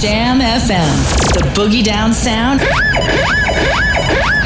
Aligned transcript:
Jam 0.00 0.38
FM, 0.38 0.94
the 1.34 1.40
boogie 1.58 1.82
down 1.82 2.12
sound. 2.12 2.60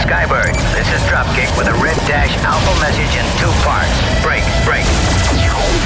Skybird, 0.00 0.54
this 0.72 0.88
is 0.88 1.02
Dropkick 1.08 1.54
with 1.58 1.66
a 1.68 1.74
red 1.74 1.96
dash 2.08 2.34
alpha 2.38 2.80
message 2.80 3.14
in 3.18 3.26
two 3.38 3.52
parts. 3.62 3.92
Break, 4.22 4.44
break. 4.64 4.86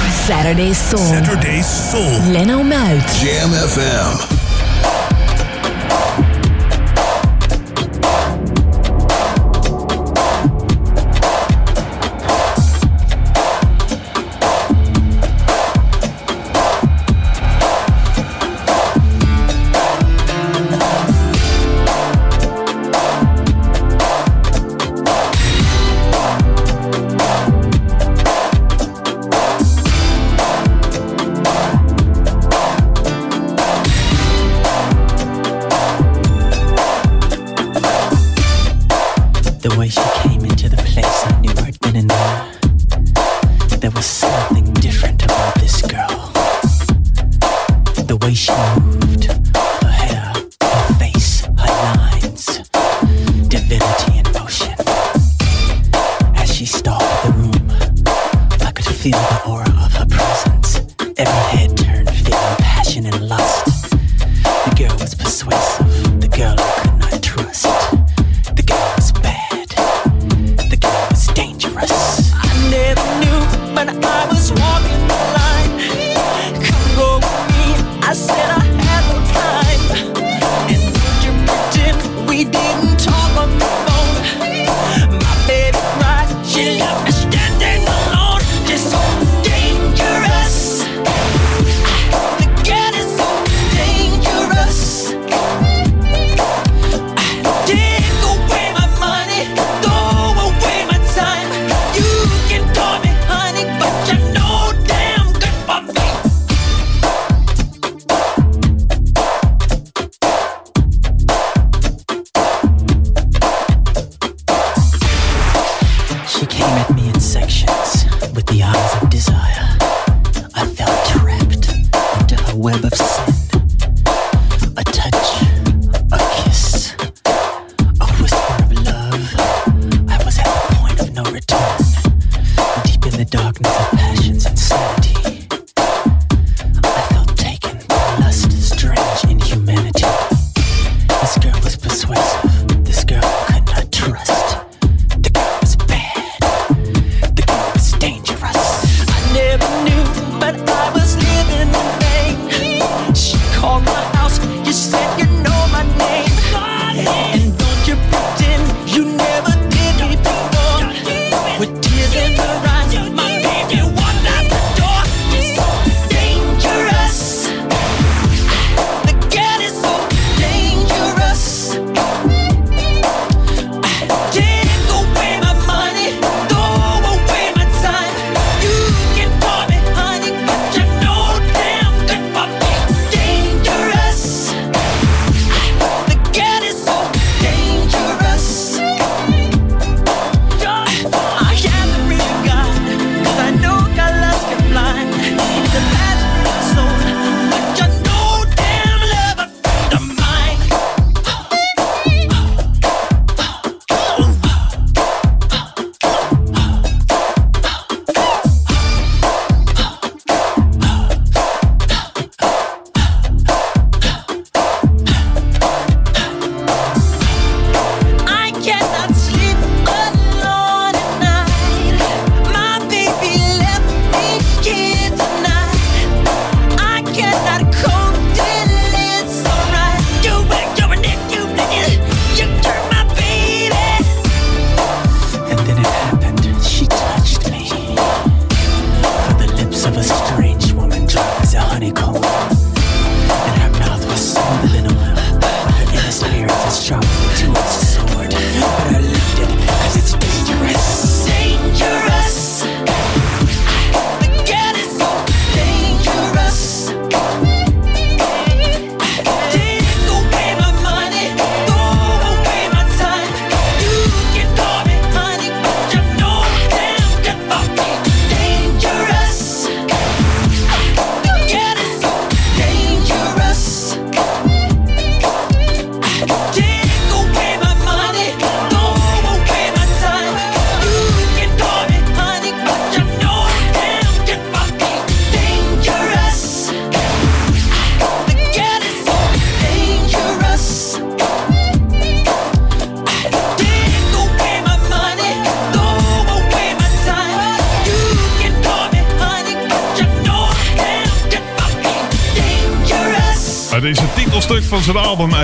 Saturday 0.09 0.71
Soul. 0.71 0.99
Saturday 0.99 1.61
Soul. 1.61 2.31
Leno 2.31 2.63
Muit. 2.63 3.03
Jam 3.19 3.49
FM. 3.49 4.36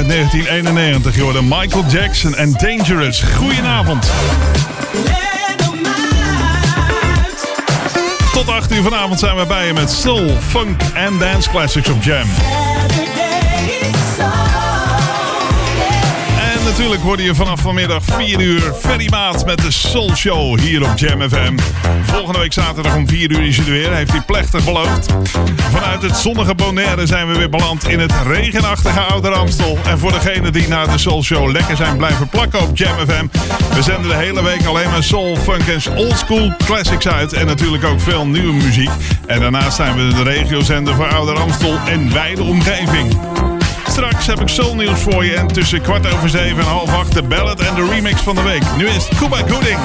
Uit 0.10 0.12
1991. 0.12 1.16
Je 1.16 1.42
Michael 1.42 1.86
Jackson 1.88 2.36
en 2.36 2.52
Dangerous. 2.52 3.22
Goedenavond. 3.22 4.12
Tot 8.34 8.50
8 8.50 8.72
uur 8.72 8.84
vanavond 8.84 9.20
zijn 9.20 9.36
we 9.36 9.46
bij 9.46 9.68
je 9.68 9.74
met 9.74 9.92
Soul, 9.92 10.38
Funk 10.48 10.82
en 10.94 11.18
Dance 11.18 11.50
Classics 11.50 11.90
op 11.90 12.04
Jam. 12.04 12.28
Natuurlijk 16.78 17.02
hoorde 17.02 17.24
je 17.24 17.36
vanaf 17.36 17.62
vanmiddag 17.62 18.04
4 18.04 18.40
uur 18.40 18.74
Ferry 18.80 19.08
Maat 19.10 19.46
met 19.46 19.62
de 19.62 19.72
Soul 19.72 20.16
Show 20.16 20.60
hier 20.60 20.84
op 20.84 20.98
Jam 20.98 21.30
FM. 21.30 21.58
Volgende 22.02 22.40
week 22.40 22.54
zaterdag 22.54 22.96
om 22.96 23.08
4 23.08 23.32
uur 23.32 23.42
is 23.46 23.58
hij 23.58 23.66
er 23.66 23.72
weer, 23.72 23.94
heeft 23.94 24.12
hij 24.12 24.22
plechtig 24.22 24.66
beloofd. 24.66 25.14
Vanuit 25.72 26.02
het 26.02 26.18
zonnige 26.18 26.56
Bonaire 26.56 27.06
zijn 27.06 27.28
we 27.28 27.38
weer 27.38 27.50
beland 27.50 27.88
in 27.88 28.00
het 28.00 28.14
regenachtige 28.28 29.00
Ouder 29.00 29.34
Amstel. 29.34 29.78
En 29.86 30.00
voor 30.00 30.12
degenen 30.12 30.54
die 30.54 30.68
naar 30.68 30.92
de 30.92 30.98
Soul 30.98 31.24
Show 31.24 31.52
lekker 31.52 31.76
zijn 31.76 31.98
blijven 31.98 32.30
plakken 32.30 32.62
op 32.62 32.78
Jam 32.78 32.98
FM. 33.08 33.26
We 33.76 33.82
zenden 33.82 34.10
de 34.10 34.16
hele 34.16 34.44
week 34.44 34.66
alleen 34.66 34.90
maar 34.90 35.04
soul, 35.04 35.36
funk 35.36 35.68
en 35.68 35.96
oldschool 35.96 36.54
classics 36.66 37.08
uit. 37.08 37.34
En 37.34 37.46
natuurlijk 37.46 37.84
ook 37.84 38.02
veel 38.02 38.28
nieuwe 38.28 38.54
muziek. 38.54 38.92
En 39.26 39.40
daarnaast 39.40 39.76
zijn 39.76 39.96
we 39.96 40.14
de 40.16 40.24
regiozender 40.24 40.96
voor 40.96 41.08
Ouder 41.08 41.40
Amstel 41.40 41.78
en 41.88 42.14
wijde 42.14 42.44
omgeving. 42.44 43.18
Straks 43.94 44.28
heb 44.28 44.42
ik 44.42 44.48
soulnieuws 44.48 45.02
voor 45.02 45.26
je 45.26 45.36
en 45.36 45.48
tussen 45.48 45.82
kwart 45.82 46.14
over 46.14 46.30
zeven 46.30 46.58
en 46.58 46.70
half 46.70 46.94
acht 46.94 47.14
de 47.14 47.24
ballad 47.24 47.60
en 47.60 47.76
de 47.76 47.90
remix 47.90 48.22
van 48.22 48.36
de 48.36 48.42
week. 48.42 48.64
Nu 48.78 48.88
is 48.88 49.08
Cuba 49.18 49.38
Gooding. 49.38 49.80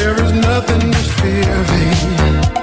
There 0.00 0.24
is 0.24 0.32
nothing 0.32 0.90
to 0.92 1.02
fear. 1.20 2.59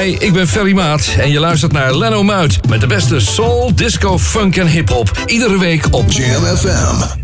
Hi, 0.00 0.16
ik 0.18 0.32
ben 0.32 0.48
Ferry 0.48 0.72
Maat 0.72 1.14
en 1.18 1.30
je 1.30 1.40
luistert 1.40 1.72
naar 1.72 1.96
Leno 1.96 2.22
Muit 2.22 2.68
met 2.68 2.80
de 2.80 2.86
beste 2.86 3.20
soul, 3.20 3.74
disco, 3.74 4.18
funk 4.18 4.56
en 4.56 4.66
hip-hop. 4.66 5.22
Iedere 5.26 5.58
week 5.58 5.86
op 5.90 6.10
GMFM. 6.10 7.19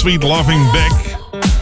Sweet 0.00 0.22
Loving 0.22 0.70
Back. 0.70 0.92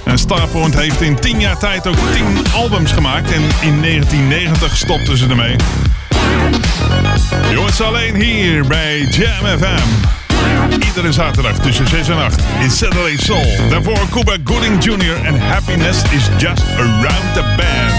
En 0.05 0.19
Starpoint 0.19 0.75
heeft 0.75 1.01
in 1.01 1.21
10 1.21 1.41
jaar 1.41 1.59
tijd 1.59 1.87
ook 1.87 1.97
10 2.13 2.25
albums 2.55 2.93
gemaakt. 2.93 3.31
En 3.31 3.43
in 3.43 3.83
1990 3.83 4.77
stopten 4.77 5.17
ze 5.17 5.29
ermee. 5.29 5.57
Jongens 7.53 7.81
alleen 7.81 8.15
hier 8.15 8.67
bij 8.67 9.01
Jam 9.01 9.59
FM. 9.59 9.89
Iedere 10.87 11.13
zaterdag 11.13 11.59
tussen 11.59 11.89
6 11.89 12.09
en 12.09 12.17
8 12.17 12.41
in 12.61 12.71
Saturday 12.71 13.17
Soul. 13.17 13.47
Daarvoor 13.71 14.09
Cuba 14.11 14.37
Gooding 14.45 14.85
Jr. 14.85 15.25
en 15.25 15.41
Happiness 15.41 16.03
is 16.03 16.29
Just 16.37 16.63
Around 16.77 17.35
the 17.35 17.43
Band. 17.57 17.93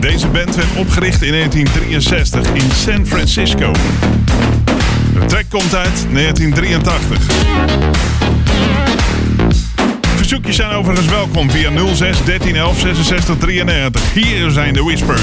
Deze 0.00 0.26
band 0.26 0.54
werd 0.54 0.68
opgericht 0.76 1.22
in 1.22 1.32
1963 1.32 2.52
in 2.52 2.70
San 2.84 3.06
Francisco. 3.06 3.72
De 5.12 5.24
track 5.26 5.44
komt 5.48 5.74
uit 5.74 6.06
1983. 6.12 8.15
Verzoekjes 10.26 10.56
zijn 10.56 10.70
overigens 10.70 11.08
welkom 11.08 11.50
via 11.50 11.94
06 11.94 12.24
13 12.24 12.56
11 12.56 12.78
66 12.80 13.36
93. 13.38 14.12
Hier 14.14 14.50
zijn 14.50 14.74
de 14.74 14.82
Whispers. 14.82 15.22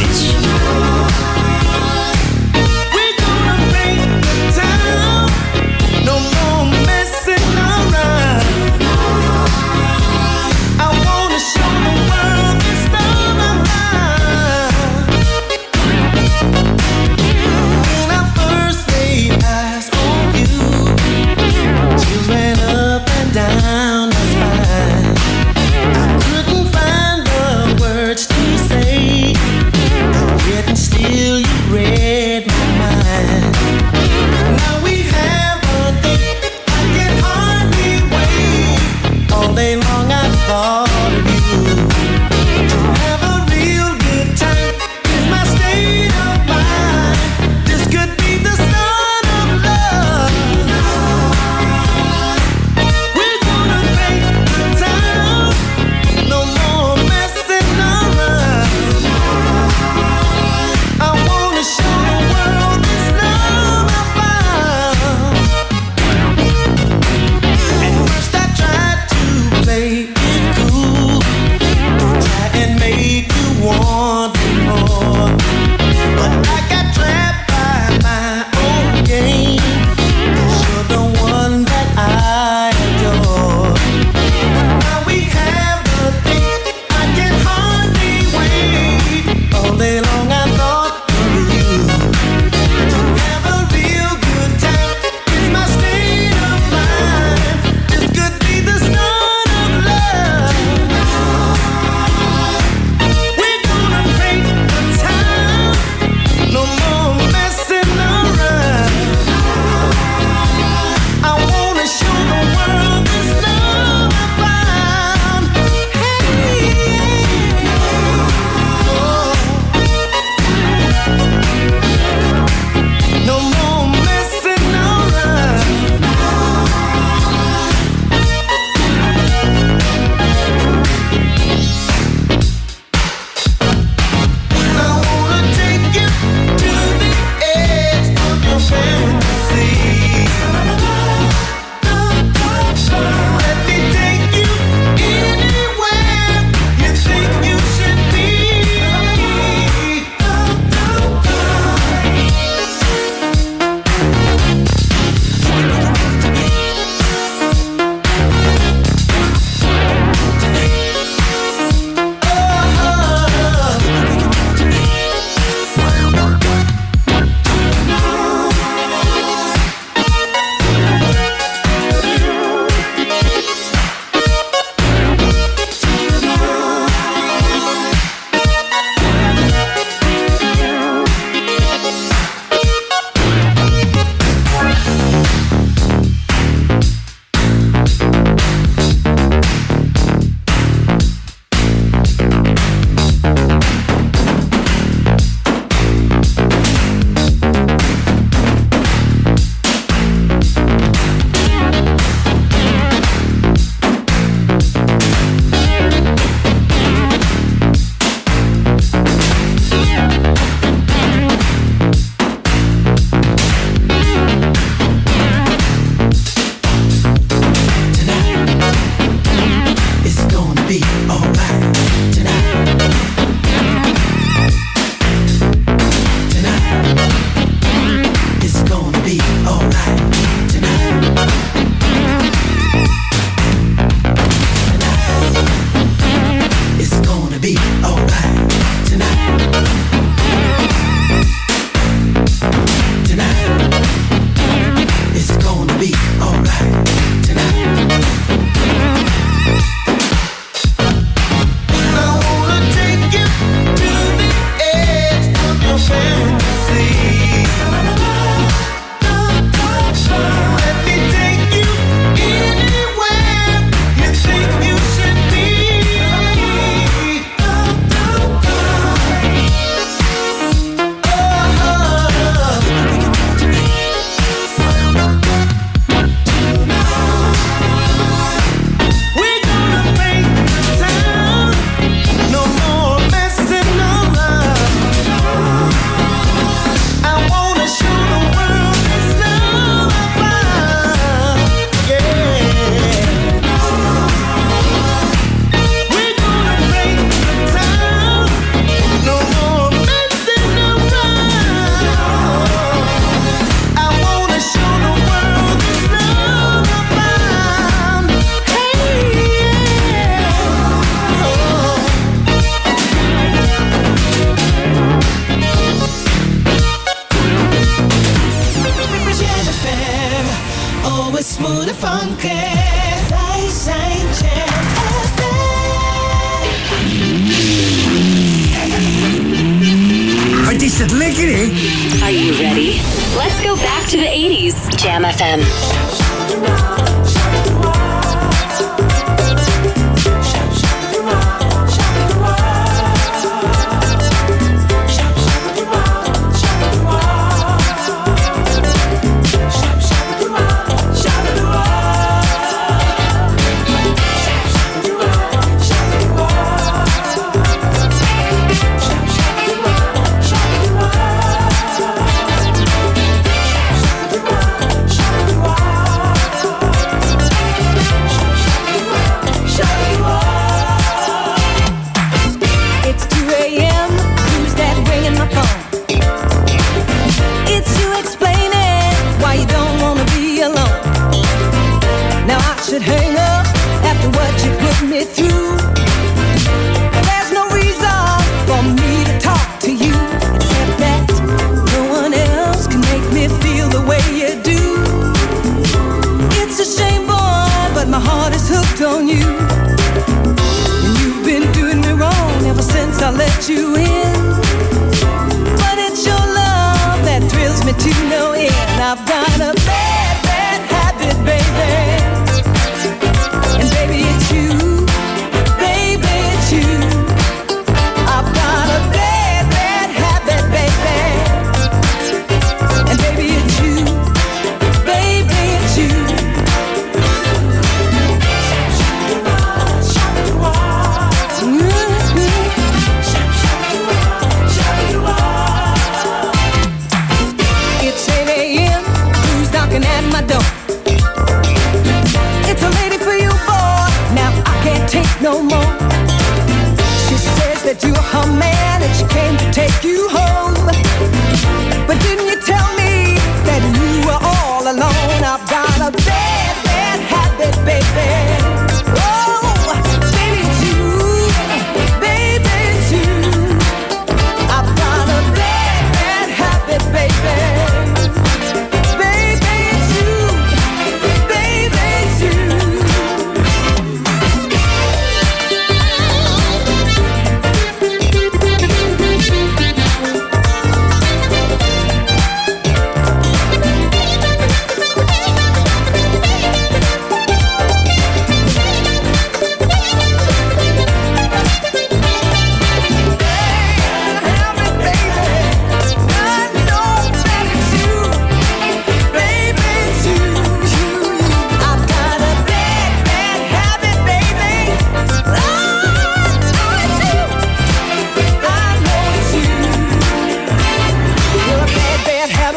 Are 332.03 332.11
you 332.11 332.33
ready? 332.33 332.81
Let's 333.15 333.41
go 333.41 333.55
back 333.55 333.87
to 333.89 333.97
the 333.97 334.05
80s. 334.05 334.77
Jam 334.77 335.03
FM. 335.03 335.41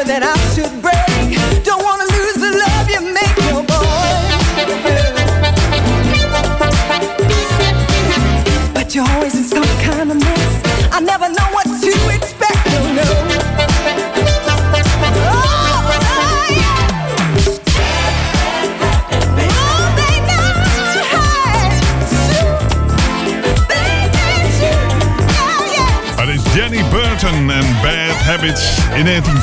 that 0.07 0.23
I 0.23 0.37
shouldn't 0.55 0.86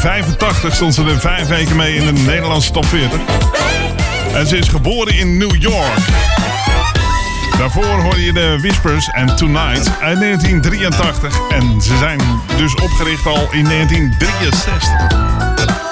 1985 0.03 0.75
stond 0.75 0.93
ze 0.93 1.03
er 1.03 1.19
vijf 1.19 1.47
weken 1.47 1.75
mee 1.75 1.95
in 1.95 2.05
de 2.05 2.21
Nederlandse 2.21 2.71
top 2.71 2.85
40. 2.85 3.19
En 4.33 4.47
ze 4.47 4.57
is 4.57 4.67
geboren 4.67 5.15
in 5.17 5.37
New 5.37 5.61
York. 5.61 5.97
Daarvoor 7.57 8.01
hoorde 8.01 8.25
je 8.25 8.33
de 8.33 8.59
Whispers 8.61 9.09
en 9.09 9.35
Tonight 9.35 9.91
uit 10.01 10.19
1983. 10.19 11.39
En 11.49 11.81
ze 11.81 11.97
zijn 11.97 12.19
dus 12.57 12.75
opgericht 12.75 13.25
al 13.25 13.47
in 13.51 13.63
1963. 13.63 14.91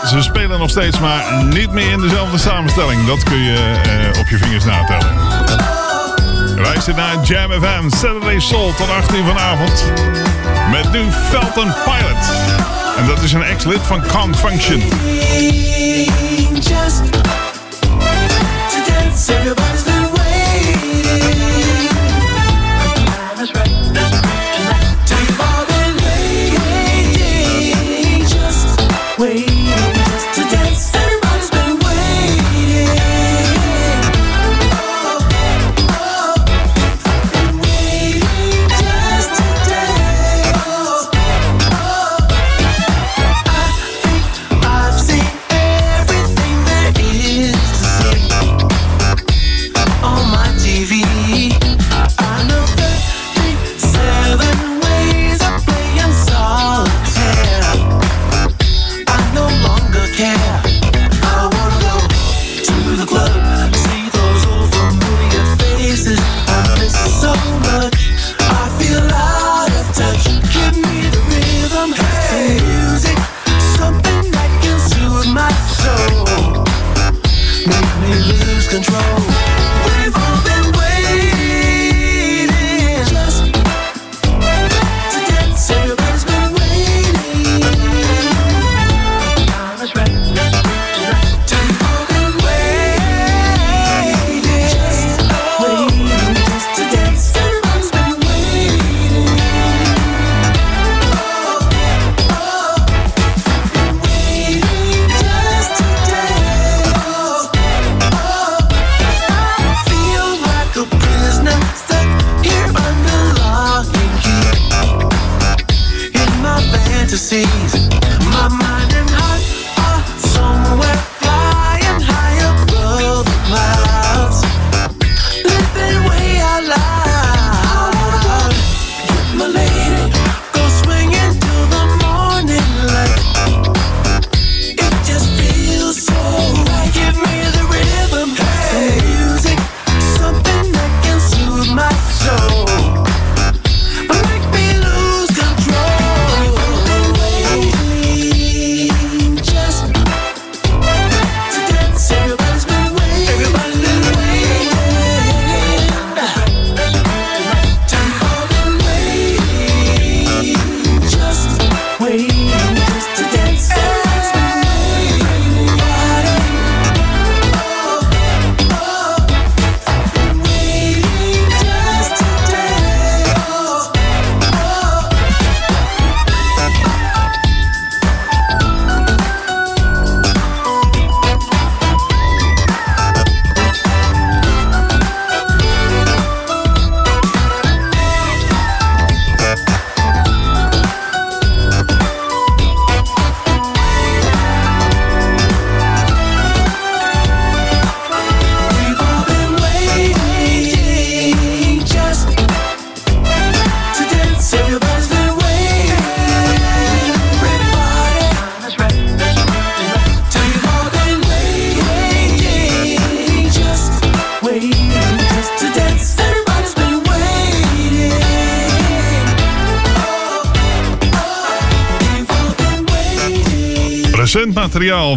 Ze 0.07 0.21
spelen 0.21 0.59
nog 0.59 0.69
steeds, 0.69 0.99
maar 0.99 1.43
niet 1.43 1.71
meer 1.71 1.91
in 1.91 2.01
dezelfde 2.01 2.37
samenstelling. 2.37 3.05
Dat 3.05 3.23
kun 3.23 3.39
je 3.43 3.81
eh, 4.13 4.19
op 4.19 4.27
je 4.27 4.37
vingers 4.37 4.65
natellen. 4.65 5.15
Luister 6.55 6.95
naar 6.95 7.15
Jam 7.23 7.51
FM, 7.51 7.89
Saturday 7.89 8.39
Soul 8.39 8.73
tot 8.73 8.89
18 8.89 9.25
vanavond. 9.25 9.85
Met 10.71 10.91
nu 10.91 11.11
Felton 11.11 11.73
Pilot. 11.83 12.80
En 13.01 13.07
dat 13.07 13.23
is 13.23 13.33
een 13.33 13.43
ex-lid 13.43 13.81
van 13.81 14.01
Can't 14.01 14.37
Function. 14.39 14.81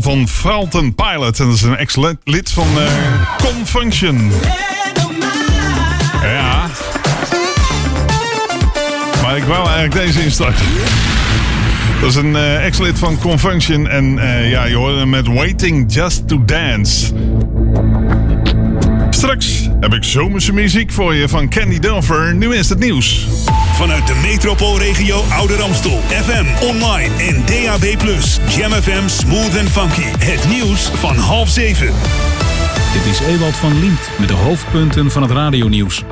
Van 0.02 0.28
Falcon 0.28 0.94
Pilot. 0.94 1.40
En 1.40 1.46
dat 1.46 1.54
is 1.54 1.62
een 1.62 1.76
ex-lid 1.76 2.50
van 2.50 2.66
eh 2.78 2.92
Confunction. 3.37 4.33
Ja. 6.22 6.70
Maar 9.22 9.37
ik 9.37 9.44
wou 9.44 9.68
eigenlijk 9.68 9.94
deze 9.94 10.22
instarten. 10.22 10.66
Dat 12.00 12.11
is 12.11 12.16
een 12.16 12.37
eh, 12.37 12.66
ex-lid 12.66 12.98
van 12.98 13.18
Confunction. 13.18 13.88
En 13.88 14.18
eh, 14.18 14.50
ja, 14.50 14.64
je 14.64 14.74
hoorde 14.74 14.98
hem 14.98 15.11
met 15.11 15.26
Waiting 15.26 15.94
Just 15.94 16.28
to 16.28 16.44
Dance. 16.44 17.12
Straks 19.11 19.68
heb 19.80 19.94
ik 19.94 20.04
zomerse 20.04 20.52
muziek 20.52 20.92
voor 20.92 21.14
je 21.14 21.28
van 21.28 21.48
Candy 21.48 21.78
Dulfer. 21.78 22.35
Nu 22.35 22.54
is 22.54 22.68
het 22.68 22.78
nieuws. 22.78 23.26
Vanuit 23.74 24.06
de 24.06 24.14
metropoolregio 24.14 25.22
Ouder 25.30 25.62
Amstel. 25.62 26.00
FM, 26.08 26.66
online 26.66 27.14
en 27.18 27.42
DAB+. 27.46 27.84
Jam 28.56 28.72
FM 28.72 29.08
Smooth 29.08 29.58
and 29.58 29.68
Funky. 29.68 30.02
Het 30.18 30.48
nieuws 30.48 30.88
van 30.88 31.16
half 31.16 31.48
zeven. 31.48 31.87
Dit 32.92 33.12
is 33.12 33.20
Ewald 33.20 33.54
van 33.54 33.80
Liemt 33.80 34.10
met 34.18 34.28
de 34.28 34.34
hoofdpunten 34.34 35.10
van 35.10 35.22
het 35.22 35.30
radionieuws. 35.30 36.02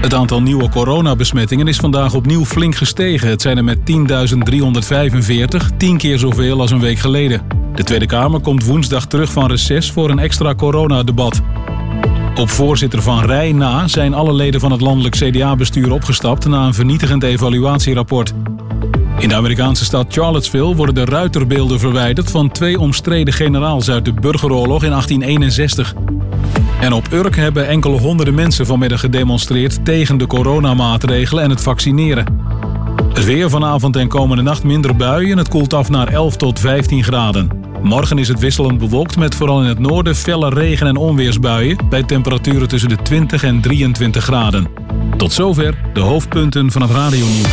Het 0.00 0.14
aantal 0.14 0.42
nieuwe 0.42 0.68
coronabesmettingen 0.68 1.68
is 1.68 1.76
vandaag 1.76 2.14
opnieuw 2.14 2.44
flink 2.44 2.74
gestegen. 2.74 3.28
Het 3.28 3.42
zijn 3.42 3.56
er 3.56 3.64
met 3.64 3.78
10.345, 3.78 5.76
tien 5.76 5.96
keer 5.96 6.18
zoveel 6.18 6.60
als 6.60 6.70
een 6.70 6.80
week 6.80 6.98
geleden. 6.98 7.42
De 7.74 7.84
Tweede 7.84 8.06
Kamer 8.06 8.40
komt 8.40 8.64
woensdag 8.64 9.06
terug 9.06 9.32
van 9.32 9.46
reces 9.46 9.90
voor 9.90 10.10
een 10.10 10.18
extra 10.18 10.54
coronadebat. 10.54 11.42
Op 12.36 12.50
voorzitter 12.50 13.02
Van 13.02 13.24
Rij 13.24 13.52
na 13.52 13.88
zijn 13.88 14.14
alle 14.14 14.32
leden 14.32 14.60
van 14.60 14.72
het 14.72 14.80
landelijk 14.80 15.14
CDA-bestuur 15.14 15.92
opgestapt 15.92 16.46
na 16.46 16.66
een 16.66 16.74
vernietigend 16.74 17.22
evaluatierapport. 17.22 18.32
In 19.18 19.28
de 19.28 19.34
Amerikaanse 19.34 19.84
stad 19.84 20.06
Charlottesville 20.08 20.74
worden 20.74 20.94
de 20.94 21.04
ruiterbeelden 21.04 21.78
verwijderd 21.78 22.30
van 22.30 22.50
twee 22.50 22.80
omstreden 22.80 23.34
generaals 23.34 23.90
uit 23.90 24.04
de 24.04 24.12
burgeroorlog 24.12 24.82
in 24.82 24.90
1861. 24.90 25.94
En 26.80 26.92
op 26.92 27.12
Urk 27.12 27.36
hebben 27.36 27.68
enkele 27.68 27.98
honderden 27.98 28.34
mensen 28.34 28.66
vanmiddag 28.66 29.00
gedemonstreerd 29.00 29.84
tegen 29.84 30.18
de 30.18 30.26
coronamaatregelen 30.26 31.44
en 31.44 31.50
het 31.50 31.62
vaccineren. 31.62 32.40
Het 33.08 33.24
weer 33.24 33.50
vanavond 33.50 33.96
en 33.96 34.08
komende 34.08 34.42
nacht 34.42 34.64
minder 34.64 34.96
buien. 34.96 35.38
Het 35.38 35.48
koelt 35.48 35.74
af 35.74 35.90
naar 35.90 36.08
11 36.08 36.36
tot 36.36 36.58
15 36.58 37.04
graden. 37.04 37.61
Morgen 37.82 38.18
is 38.18 38.28
het 38.28 38.38
wisselend 38.38 38.78
bewolkt 38.78 39.16
met 39.16 39.34
vooral 39.34 39.62
in 39.62 39.68
het 39.68 39.78
noorden 39.78 40.16
felle 40.16 40.48
regen- 40.48 40.86
en 40.86 40.96
onweersbuien... 40.96 41.78
bij 41.88 42.02
temperaturen 42.02 42.68
tussen 42.68 42.88
de 42.88 42.96
20 42.96 43.42
en 43.44 43.60
23 43.60 44.24
graden. 44.24 44.68
Tot 45.16 45.32
zover 45.32 45.78
de 45.92 46.00
hoofdpunten 46.00 46.70
van 46.70 46.82
het 46.82 46.90
radionieuws. 46.90 47.48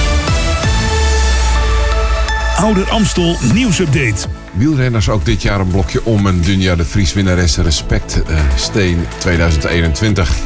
Ouder 2.55 2.89
Amstel 2.89 3.35
nieuwsupdate. 3.53 4.27
Wielrenners 4.51 5.09
ook 5.09 5.25
dit 5.25 5.41
jaar 5.41 5.59
een 5.59 5.67
blokje 5.67 6.05
om 6.05 6.25
een 6.25 6.41
Dunja 6.41 6.75
de 6.75 6.85
Vries 6.85 7.13
winnares 7.13 7.57
Respect 7.57 8.23
eh, 8.23 8.39
Steen 8.55 9.05
2021. 9.17 10.37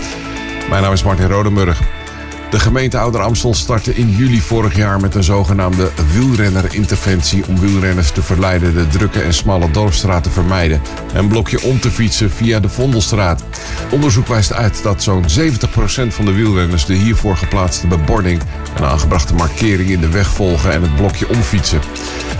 Mijn 0.70 0.82
naam 0.82 0.94
is 0.94 1.04
Martin 1.04 1.28
Rodemurg. 1.28 1.93
De 2.54 2.60
gemeente 2.60 2.98
Ouder 2.98 3.22
Amstel 3.22 3.54
startte 3.54 3.96
in 3.96 4.10
juli 4.10 4.42
vorig 4.42 4.76
jaar 4.76 5.00
met 5.00 5.16
een 5.16 5.24
zogenaamde 5.24 5.92
wielrennerinterventie 6.12 7.48
om 7.48 7.60
wielrenners 7.60 8.12
te 8.12 8.22
verleiden 8.22 8.74
de 8.74 8.88
drukke 8.88 9.22
en 9.22 9.34
smalle 9.34 9.72
dorpsstraat 9.72 10.24
te 10.24 10.30
vermijden 10.30 10.82
en 11.14 11.28
blokje 11.28 11.62
om 11.62 11.80
te 11.80 11.92
fietsen 11.92 12.32
via 12.32 12.60
de 12.60 12.70
Vondelstraat. 12.70 13.44
Onderzoek 13.92 14.28
wijst 14.28 14.54
uit 14.54 14.84
dat 14.84 15.04
zo'n 15.04 15.24
70% 15.24 16.08
van 16.08 16.26
de 16.26 16.34
wielrenners 16.34 16.86
de 16.86 16.94
hiervoor 16.94 17.38
geplaatste 17.38 17.88
bebording 17.88 18.42
en 18.76 18.84
aangebrachte 18.84 19.34
markering 19.34 19.90
in 19.90 20.00
de 20.00 20.10
weg 20.10 20.28
volgen 20.28 20.72
en 20.72 20.82
het 20.82 20.96
blokje 20.96 21.30
omfietsen. 21.30 21.80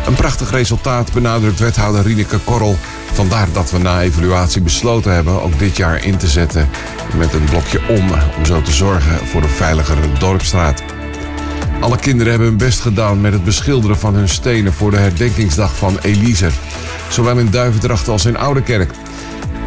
Een 0.06 0.14
prachtig 0.14 0.52
resultaat 0.52 1.14
benadrukt 1.14 1.60
wethouder 1.60 2.04
Rieneke 2.04 2.38
Korrel. 2.38 2.78
Vandaar 3.14 3.48
dat 3.54 3.72
we 3.72 3.78
na 3.78 4.02
evaluatie 4.02 4.62
besloten 4.62 5.14
hebben 5.14 5.42
ook 5.42 5.60
dit 5.60 5.78
jaar 5.78 6.06
in 6.06 6.18
te 6.18 6.28
zetten 6.28 6.70
met 7.18 7.34
een 7.34 7.44
blokje 7.44 7.80
om, 7.90 8.12
om 8.38 8.46
zo 8.46 8.62
te 8.62 8.72
zorgen 8.72 9.28
voor 9.28 9.42
een 9.42 9.50
veiligere 9.50 10.12
dorpsstraat. 10.20 10.84
Alle 11.80 11.98
kinderen 11.98 12.30
hebben 12.30 12.48
hun 12.48 12.58
best 12.58 12.80
gedaan 12.80 13.22
met 13.22 13.34
het 13.34 13.44
beschilderen 13.44 14.00
van 14.00 14.16
hun 14.16 14.30
stenen 14.30 14.74
voor 14.74 14.92
de 14.92 14.98
herdenkingsdag 14.98 15.76
van 15.76 15.98
Elise. 16.02 16.50
Zowel 17.10 17.38
in 17.38 17.50
Duivendracht 17.50 18.08
als 18.08 18.26
in 18.26 18.38
Oudekerk. 18.38 18.92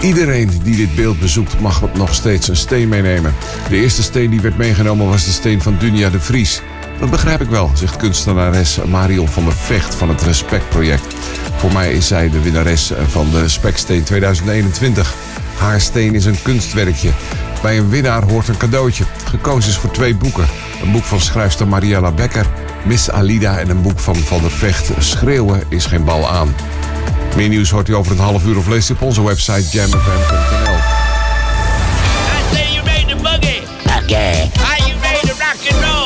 Iedereen 0.00 0.50
die 0.62 0.76
dit 0.76 0.94
beeld 0.94 1.20
bezoekt 1.20 1.60
mag 1.60 1.82
nog 1.94 2.14
steeds 2.14 2.48
een 2.48 2.56
steen 2.56 2.88
meenemen. 2.88 3.34
De 3.68 3.76
eerste 3.76 4.02
steen 4.02 4.30
die 4.30 4.40
werd 4.40 4.56
meegenomen 4.56 5.08
was 5.08 5.24
de 5.24 5.30
steen 5.30 5.62
van 5.62 5.76
Dunja 5.78 6.10
de 6.10 6.20
Vries. 6.20 6.62
Dat 7.00 7.10
begrijp 7.10 7.40
ik 7.40 7.48
wel, 7.48 7.70
zegt 7.74 7.96
kunstenares 7.96 8.78
Marion 8.84 9.28
van 9.28 9.44
der 9.44 9.52
Vecht 9.52 9.94
van 9.94 10.08
het 10.08 10.22
Respectproject. 10.22 11.14
Voor 11.56 11.72
mij 11.72 11.92
is 11.92 12.06
zij 12.06 12.30
de 12.30 12.42
winnares 12.42 12.92
van 13.08 13.30
de 13.30 13.48
Speksteen 13.48 14.02
2021. 14.02 15.14
Haar 15.58 15.80
steen 15.80 16.14
is 16.14 16.24
een 16.24 16.42
kunstwerkje. 16.42 17.10
Bij 17.62 17.78
een 17.78 17.88
winnaar 17.88 18.22
hoort 18.22 18.48
een 18.48 18.56
cadeautje. 18.56 19.04
Gekozen 19.24 19.70
is 19.70 19.76
voor 19.76 19.90
twee 19.90 20.14
boeken. 20.14 20.48
Een 20.82 20.92
boek 20.92 21.04
van 21.04 21.20
schrijfster 21.20 21.68
Mariella 21.68 22.12
Becker, 22.12 22.46
Miss 22.84 23.10
Alida... 23.10 23.58
en 23.58 23.70
een 23.70 23.82
boek 23.82 23.98
van 23.98 24.16
Van 24.16 24.40
der 24.40 24.50
Vecht, 24.50 24.90
Schreeuwen 24.98 25.62
is 25.68 25.86
geen 25.86 26.04
bal 26.04 26.28
aan. 26.28 26.54
Meer 27.36 27.48
nieuws 27.48 27.70
hoort 27.70 27.88
u 27.88 27.94
over 27.94 28.12
een 28.12 28.18
half 28.18 28.44
uur 28.44 28.56
of 28.56 28.66
leest 28.66 28.90
u 28.90 28.92
op 28.92 29.02
onze 29.02 29.22
website 29.22 29.68
jamfm.nl. 29.70 30.78
say 32.52 33.06
you 33.06 33.16
boogie? 33.22 33.62
Okay, 34.02 34.50
Are 34.64 34.88
you 34.88 35.00
ready 35.00 35.26
to 35.26 35.34
rock 35.38 35.72
and 35.72 35.84
roll? 35.84 36.05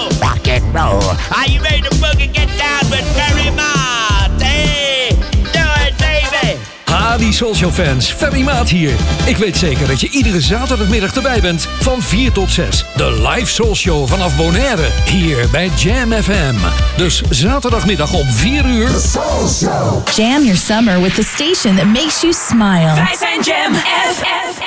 Roll. 0.72 1.02
Are 1.30 1.48
you 1.48 1.60
ready 1.62 1.80
to 1.82 1.94
boogie? 1.96 2.32
Get 2.32 2.48
down 2.58 2.90
with 2.90 3.04
Barry 3.16 3.50
Mott. 3.50 4.42
Hey, 4.42 5.08
do 5.52 5.64
it, 5.86 5.96
baby. 5.98 6.58
Ha, 6.84 7.16
die 7.16 7.32
Soulshow 7.32 7.72
fans. 7.72 8.12
Ferry 8.12 8.42
Maat 8.42 8.68
hier. 8.68 8.92
Ik 9.24 9.36
weet 9.36 9.56
zeker 9.56 9.86
dat 9.86 10.00
je 10.00 10.08
iedere 10.10 10.40
zaterdagmiddag 10.40 11.14
erbij 11.14 11.40
bent 11.40 11.68
van 11.80 12.02
4 12.02 12.32
tot 12.32 12.50
6. 12.50 12.84
De 12.96 13.28
live 13.28 13.50
Soulshow 13.50 14.08
vanaf 14.08 14.36
Bonaire. 14.36 14.88
Hier 15.04 15.48
bij 15.50 15.70
Jam 15.76 16.12
FM. 16.12 16.54
Dus 16.96 17.22
zaterdagmiddag 17.28 18.12
om 18.12 18.26
4 18.26 18.64
uur. 18.64 18.90
Jam 20.14 20.42
your 20.44 20.56
summer 20.56 21.00
with 21.00 21.14
the 21.14 21.24
station 21.34 21.76
that 21.76 21.86
makes 21.86 22.20
you 22.20 22.32
smile. 22.48 22.94
Wij 22.94 23.16
zijn 23.18 23.40
Jam 23.42 23.74
FFFM. 24.14 24.60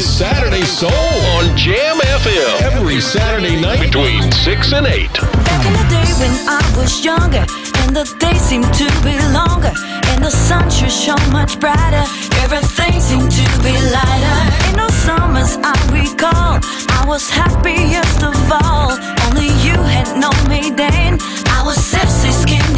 Is 0.00 0.08
Saturday 0.08 0.64
Soul 0.64 1.12
on 1.36 1.54
Jam 1.56 1.98
FM. 2.00 2.72
Every 2.72 3.00
Saturday 3.00 3.60
night 3.60 3.80
between 3.80 4.32
6 4.32 4.72
and 4.72 4.86
8. 4.86 5.12
Back 5.12 5.66
in 5.66 5.72
the 5.76 5.86
day 5.92 6.08
when 6.20 6.32
I 6.48 6.62
was 6.78 7.04
younger 7.04 7.44
and 7.84 7.90
the 7.94 8.06
days 8.18 8.40
seemed 8.40 8.72
to 8.80 8.88
be 9.04 9.12
longer 9.36 9.72
and 10.10 10.24
the 10.24 10.30
sun 10.30 10.70
should 10.70 10.90
shone 10.90 11.26
much 11.30 11.60
brighter. 11.60 12.04
Everything 12.40 12.98
seemed 12.98 13.30
to 13.30 13.46
be 13.60 13.74
lighter. 13.92 14.40
In 14.68 14.76
those 14.80 14.96
summers 15.04 15.58
I 15.60 15.76
recall, 15.92 16.56
I 16.96 17.04
was 17.06 17.28
happiest 17.28 18.22
of 18.22 18.38
all. 18.64 18.96
Only 19.28 19.52
you 19.66 19.76
had 19.96 20.08
known 20.16 20.40
me 20.48 20.70
then. 20.70 21.18
I 21.56 21.60
was 21.62 21.76
sexy, 21.76 22.32
skinny, 22.32 22.69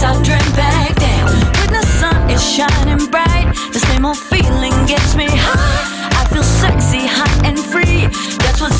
the 0.00 0.06
I 0.06 0.22
dreamed 0.22 0.56
back 0.56 0.94
then. 0.94 1.24
When 1.58 1.70
the 1.72 1.86
sun 1.98 2.30
is 2.30 2.42
shining 2.42 3.10
bright, 3.10 3.52
the 3.72 3.80
same 3.80 4.04
old 4.06 4.16
feeling 4.16 4.72
gets 4.86 5.16
me 5.16 5.26
high. 5.28 6.20
I 6.20 6.24
feel 6.32 6.44
sexy, 6.44 7.06
hot, 7.06 7.34
and 7.44 7.58
free. 7.58 8.06
That's 8.38 8.60
what 8.60 8.72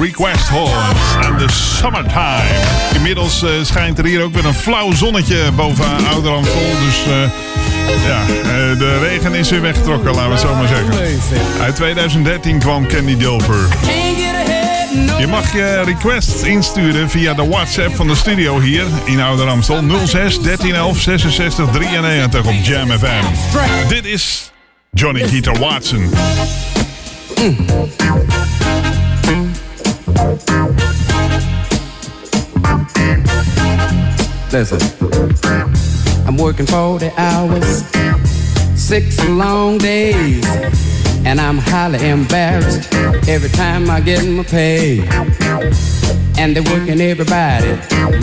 Request 0.00 0.48
Horns 0.48 1.26
en 1.26 1.38
de 1.38 1.52
Summertime. 1.52 2.44
Inmiddels 2.94 3.42
eh, 3.42 3.50
schijnt 3.62 3.98
er 3.98 4.04
hier 4.04 4.22
ook 4.22 4.34
weer 4.34 4.44
een 4.44 4.54
flauw 4.54 4.92
zonnetje 4.92 5.52
boven 5.54 6.06
Ouder 6.12 6.32
Amstel. 6.32 6.60
Dus 6.84 7.04
eh, 7.06 7.20
ja, 8.06 8.20
eh, 8.20 8.78
de 8.78 8.98
regen 8.98 9.34
is 9.34 9.50
weer 9.50 9.60
weggetrokken, 9.60 10.10
laten 10.14 10.26
we 10.26 10.32
het 10.32 10.40
zo 10.40 10.54
maar 10.54 10.68
zeggen. 10.68 11.20
Uit 11.60 11.76
2013 11.76 12.58
kwam 12.58 12.88
Candy 12.88 13.16
Dilfer. 13.16 13.68
Je 15.18 15.26
mag 15.26 15.52
je 15.52 15.82
requests 15.84 16.42
insturen 16.42 17.10
via 17.10 17.34
de 17.34 17.48
WhatsApp 17.48 17.96
van 17.96 18.06
de 18.06 18.14
studio 18.14 18.60
hier 18.60 18.84
in 19.04 19.20
Ouder 19.20 19.48
Amstel 19.48 19.82
06 20.06 20.08
1311 20.40 21.00
66 21.00 21.70
93 21.70 22.46
op 22.46 22.54
Jam 22.62 22.90
FM. 22.90 23.24
Dit 23.88 24.04
is 24.04 24.52
Johnny 24.90 25.28
Guitar 25.28 25.58
Watson. 25.58 26.10
I'm 34.56 36.38
working 36.38 36.64
40 36.64 37.10
hours, 37.18 37.84
six 38.74 39.22
long 39.28 39.76
days, 39.76 40.46
and 41.26 41.38
I'm 41.38 41.58
highly 41.58 42.08
embarrassed 42.08 42.90
every 43.28 43.50
time 43.50 43.90
I 43.90 44.00
get 44.00 44.24
my 44.24 44.44
pay. 44.44 45.00
And 46.38 46.56
they're 46.56 46.62
working 46.72 47.02
everybody, 47.02 47.68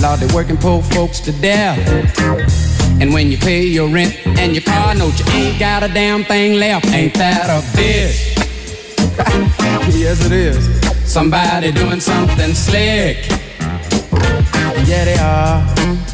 Lord, 0.02 0.22
they're 0.22 0.36
working 0.36 0.58
poor 0.58 0.82
folks 0.82 1.20
to 1.20 1.32
death. 1.34 1.78
And 3.00 3.14
when 3.14 3.30
you 3.30 3.38
pay 3.38 3.68
your 3.68 3.88
rent 3.88 4.18
and 4.26 4.54
your 4.54 4.64
car 4.64 4.96
note, 4.96 5.20
you 5.20 5.32
ain't 5.34 5.60
got 5.60 5.84
a 5.84 5.88
damn 5.88 6.24
thing 6.24 6.60
left. 6.60 6.88
Ain't 6.88 7.14
that 7.14 7.46
a 7.52 7.62
bitch? 7.78 8.38
yes, 9.96 10.26
it 10.26 10.32
is. 10.32 10.66
Somebody 11.06 11.72
doing 11.72 12.00
something 12.00 12.56
slick. 12.56 13.18
Yeah, 14.88 15.06
they 15.06 15.18
are. 15.20 16.13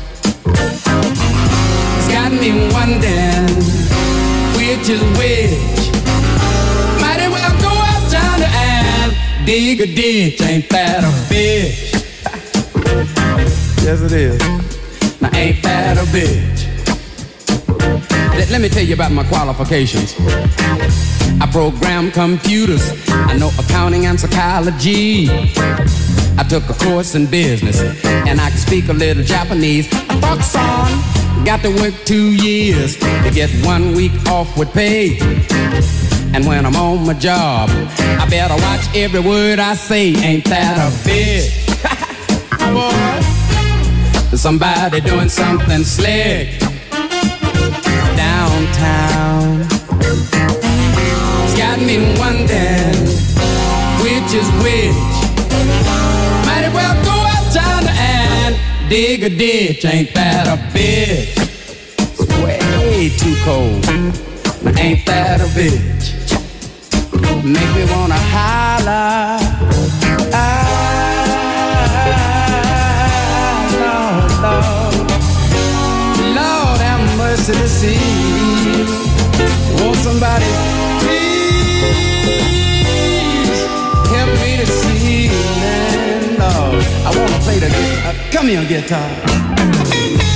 Got 2.29 2.41
me 2.41 2.51
wondering 2.71 3.47
which 4.53 4.87
is 4.87 5.01
which. 5.17 5.89
Might 7.01 7.17
as 7.21 7.31
well 7.31 7.53
go 7.59 7.71
uptown 7.73 8.43
and 8.43 9.47
dig 9.47 9.81
a 9.81 9.87
ditch. 9.87 10.39
Ain't 10.41 10.69
that 10.69 11.03
a 11.03 11.33
bitch? 11.33 11.91
yes, 13.83 14.01
it 14.01 14.11
is. 14.11 14.39
Now, 15.19 15.31
ain't 15.33 15.63
that 15.63 15.97
a 15.97 16.05
bitch? 16.11 16.67
Let, 18.37 18.51
let 18.51 18.61
me 18.61 18.69
tell 18.69 18.83
you 18.83 18.93
about 18.93 19.11
my 19.11 19.23
qualifications. 19.23 20.13
I 21.41 21.49
program 21.51 22.11
computers. 22.11 22.91
I 23.09 23.35
know 23.39 23.49
accounting 23.57 24.05
and 24.05 24.19
psychology. 24.19 25.29
I 26.37 26.45
took 26.47 26.69
a 26.69 26.73
course 26.73 27.15
in 27.15 27.25
business 27.25 27.81
and 28.05 28.39
I 28.39 28.49
can 28.49 28.59
speak 28.59 28.87
a 28.87 28.93
little 28.93 29.23
Japanese. 29.23 29.87
I 29.91 30.19
talk 30.19 30.41
son, 30.41 31.18
got 31.45 31.61
to 31.61 31.69
work 31.81 31.93
two 32.05 32.33
years 32.35 32.97
to 32.97 33.31
get 33.33 33.49
one 33.65 33.93
week 33.93 34.11
off 34.27 34.57
with 34.57 34.71
pay. 34.73 35.17
And 36.33 36.45
when 36.45 36.65
I'm 36.65 36.75
on 36.75 37.05
my 37.05 37.13
job, 37.13 37.69
I 37.71 38.27
better 38.29 38.55
watch 38.55 38.85
every 38.95 39.19
word 39.19 39.59
I 39.59 39.73
say. 39.75 40.13
Ain't 40.15 40.45
that 40.45 40.77
a 40.77 40.91
bitch? 41.07 41.49
Boy, 44.29 44.37
somebody 44.37 45.01
doing 45.01 45.29
something 45.29 45.83
slick 45.83 46.59
downtown. 48.15 49.61
It's 51.43 51.57
got 51.57 51.79
me 51.79 51.97
wondering 52.19 53.09
which 54.03 54.33
is 54.33 54.49
which. 54.63 55.28
Dig 58.89 59.23
a 59.23 59.29
ditch. 59.29 59.85
Ain't 59.85 60.13
that 60.15 60.47
a 60.47 60.57
bitch? 60.73 61.37
It's 62.19 62.27
way 62.43 63.09
too 63.17 63.35
cold. 63.45 63.87
Ain't 64.77 65.05
that 65.05 65.41
a 65.41 65.45
bitch? 65.57 66.15
Make 67.43 67.75
me 67.75 67.85
wanna 67.91 68.17
holler. 68.33 69.37
Ah, 70.33 70.57
Lord, 73.85 74.31
Lord. 74.45 74.95
Lord, 76.35 76.79
have 76.81 77.03
mercy 77.17 77.53
to 77.53 77.67
see. 77.67 78.28
Come 88.49 88.65
here, 88.65 88.81
guitar. 88.81 90.28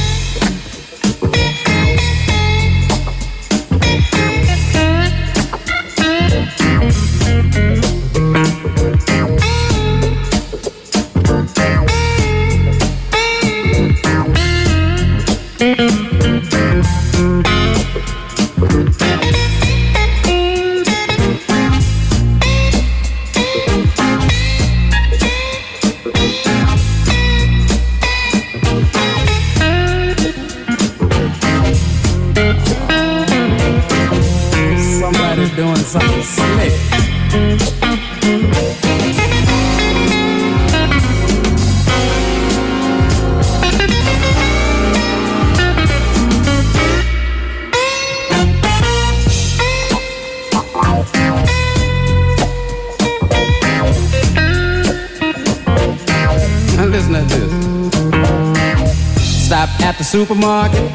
Supermarket 60.25 60.89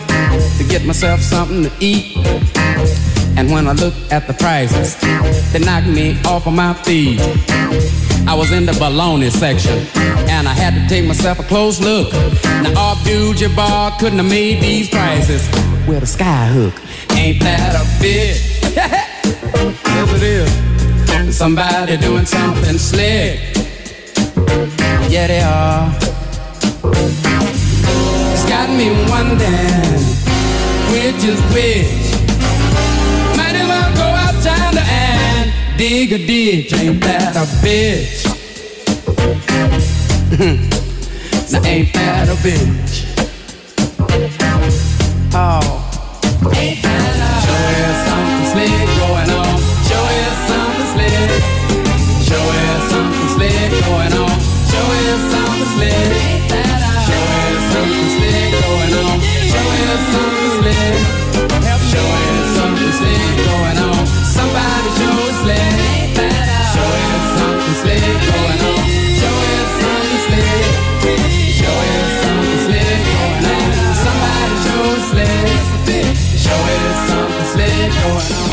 to 0.56 0.64
get 0.64 0.86
myself 0.86 1.20
something 1.20 1.62
to 1.64 1.72
eat. 1.80 2.16
And 3.36 3.50
when 3.50 3.66
I 3.66 3.72
look 3.72 3.92
at 4.10 4.26
the 4.26 4.32
prices, 4.32 4.96
they 5.52 5.58
knock 5.58 5.84
me 5.84 6.18
off 6.24 6.46
of 6.46 6.54
my 6.54 6.72
feet. 6.72 7.20
I 8.26 8.34
was 8.34 8.52
in 8.52 8.64
the 8.64 8.72
baloney 8.72 9.30
section, 9.30 9.86
and 10.30 10.48
I 10.48 10.54
had 10.54 10.72
to 10.74 10.88
take 10.88 11.06
myself 11.06 11.40
a 11.40 11.42
close 11.42 11.78
look. 11.78 12.10
Now, 12.64 12.92
Abdul 12.92 13.34
Jabbar 13.34 13.98
couldn't 13.98 14.18
have 14.18 14.30
made 14.30 14.62
these 14.62 14.88
prices 14.88 15.46
with 15.86 16.02
a 16.02 16.06
sky 16.06 16.46
hook. 16.46 16.74
Ain't 17.12 17.40
that 17.40 17.74
a 17.74 17.84
bitch? 18.02 18.62
yes, 18.74 20.12
it 20.16 20.22
is. 20.22 21.36
Somebody 21.36 21.98
doing 21.98 22.24
something 22.24 22.78
slick. 22.78 23.40
Yeah, 25.10 25.26
they 25.26 25.40
are. 25.40 26.17
Got 28.58 28.70
me 28.70 28.90
wondering 29.08 30.02
which 30.90 31.22
is 31.22 31.40
which. 31.54 32.10
Might 33.36 33.54
as 33.54 33.68
well 33.68 33.94
go 33.94 34.02
outside 34.02 34.76
and 34.76 35.78
dig 35.78 36.12
a 36.12 36.18
ditch. 36.18 36.72
Ain't 36.72 37.00
that 37.04 37.36
a 37.36 37.46
bitch? 37.62 38.24
now 41.52 41.62
ain't 41.68 41.92
that 41.92 42.28
a 42.28 42.34
bitch? 42.42 43.04
Oh. 45.32 45.67
Is 60.68 62.48
something 62.56 62.92
slick 62.98 63.36
going 63.46 63.78
on. 63.88 64.04
Somebody 64.36 64.90
show 64.98 65.16
is 65.28 65.36
slick. 65.42 66.18
Is 66.18 66.68
something 67.38 67.76
slick 67.80 68.04
going 68.28 68.60
on. 68.68 68.82
Is 68.84 69.22
something 69.80 70.20
slick. 70.26 70.66
Is 71.08 71.62
something 72.22 72.60
slick 72.66 73.00
going 73.12 73.44
on. 73.54 73.70
Somebody 74.04 74.56
show 74.64 74.84
slick. 75.10 75.58
Is 75.58 76.44
something 77.08 77.46
slick 77.52 77.90
going 77.92 78.32
on. 78.42 78.47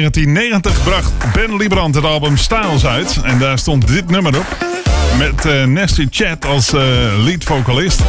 1990 0.00 0.82
bracht 0.82 1.12
Ben 1.32 1.56
Librand 1.56 1.94
het 1.94 2.04
album 2.04 2.36
Styles 2.36 2.86
uit. 2.86 3.20
En 3.22 3.38
daar 3.38 3.58
stond 3.58 3.88
dit 3.88 4.10
nummer 4.10 4.38
op. 4.38 4.46
Met 5.18 5.46
uh, 5.46 5.64
Nasty 5.64 6.06
Chat 6.10 6.46
als 6.46 6.74
uh, 6.74 6.80
lead 7.24 7.44
vocalist. 7.44 8.00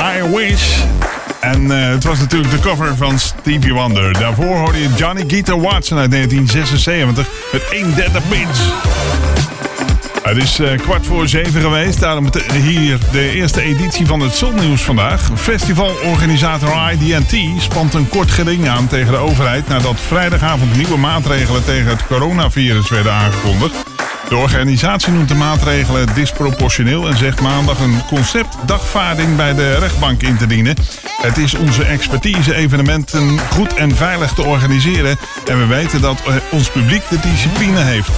I 0.00 0.36
Wish. 0.36 0.78
En 1.40 1.70
eh, 1.70 1.88
het 1.88 2.04
was 2.04 2.18
natuurlijk 2.18 2.50
de 2.50 2.60
cover 2.60 2.96
van 2.96 3.18
Stevie 3.18 3.72
Wonder. 3.72 4.12
Daarvoor 4.12 4.56
hoorde 4.56 4.78
je 4.78 4.88
Johnny 4.96 5.24
Guitar 5.26 5.60
Watson 5.60 5.98
uit 5.98 6.10
1976 6.10 7.28
met 7.52 7.62
130 7.70 8.28
bits. 8.28 8.60
Het 10.22 10.36
is 10.36 10.58
eh, 10.58 10.78
kwart 10.78 11.06
voor 11.06 11.28
zeven 11.28 11.60
geweest. 11.60 12.00
Daarom 12.00 12.26
eh, 12.26 12.52
hier 12.52 12.98
de 13.12 13.30
eerste 13.30 13.60
editie 13.60 14.06
van 14.06 14.20
het 14.20 14.34
Zonnieuws 14.34 14.82
vandaag. 14.82 15.30
Festivalorganisator 15.34 16.92
IDT 16.92 17.62
spant 17.62 17.94
een 17.94 18.08
kort 18.08 18.30
geding 18.30 18.68
aan 18.68 18.86
tegen 18.86 19.12
de 19.12 19.18
overheid... 19.18 19.68
nadat 19.68 20.00
vrijdagavond 20.00 20.76
nieuwe 20.76 20.96
maatregelen 20.96 21.64
tegen 21.64 21.90
het 21.90 22.06
coronavirus 22.06 22.90
werden 22.90 23.12
aangekondigd. 23.12 23.91
De 24.32 24.38
organisatie 24.38 25.12
noemt 25.12 25.28
de 25.28 25.34
maatregelen 25.34 26.14
disproportioneel 26.14 27.08
en 27.08 27.16
zegt 27.16 27.40
maandag 27.40 27.80
een 27.80 28.04
conceptdagvaarding 28.06 29.36
bij 29.36 29.54
de 29.54 29.78
rechtbank 29.78 30.22
in 30.22 30.36
te 30.36 30.46
dienen. 30.46 30.76
Het 31.20 31.38
is 31.38 31.54
onze 31.54 31.84
expertise 31.84 32.54
evenementen 32.54 33.38
goed 33.38 33.74
en 33.74 33.96
veilig 33.96 34.32
te 34.32 34.42
organiseren 34.42 35.16
en 35.46 35.58
we 35.58 35.66
weten 35.66 36.00
dat 36.00 36.22
eh, 36.26 36.34
ons 36.50 36.70
publiek 36.70 37.02
de 37.10 37.20
discipline 37.20 37.80
heeft. 37.80 38.10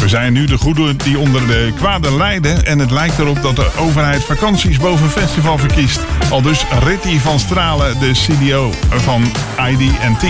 We 0.00 0.08
zijn 0.08 0.32
nu 0.32 0.44
de 0.44 0.58
goede 0.58 0.96
die 0.96 1.18
onder 1.18 1.46
de 1.46 1.72
kwade 1.76 2.16
lijden 2.16 2.64
en 2.64 2.78
het 2.78 2.90
lijkt 2.90 3.18
erop 3.18 3.42
dat 3.42 3.56
de 3.56 3.70
overheid 3.76 4.24
vakanties 4.24 4.78
boven 4.78 5.10
festival 5.10 5.58
verkiest. 5.58 6.00
Al 6.30 6.42
dus 6.42 6.64
Ritty 6.84 7.18
van 7.18 7.40
Stralen, 7.40 7.98
de 7.98 8.12
CDO 8.12 8.72
van 8.88 9.22
ID&T. 9.70 10.26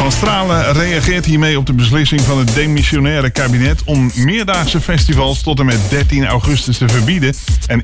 Van 0.00 0.12
Stralen 0.12 0.72
reageert 0.72 1.24
hiermee 1.24 1.58
op 1.58 1.66
de 1.66 1.72
beslissing 1.72 2.20
van 2.20 2.38
het 2.38 2.54
demissionaire 2.54 3.30
kabinet 3.30 3.84
om 3.84 4.10
meerdaagse 4.14 4.80
festivals 4.80 5.42
tot 5.42 5.58
en 5.58 5.66
met 5.66 5.78
13 5.90 6.26
augustus 6.26 6.78
te 6.78 6.88
verbieden. 6.88 7.34
En 7.66 7.82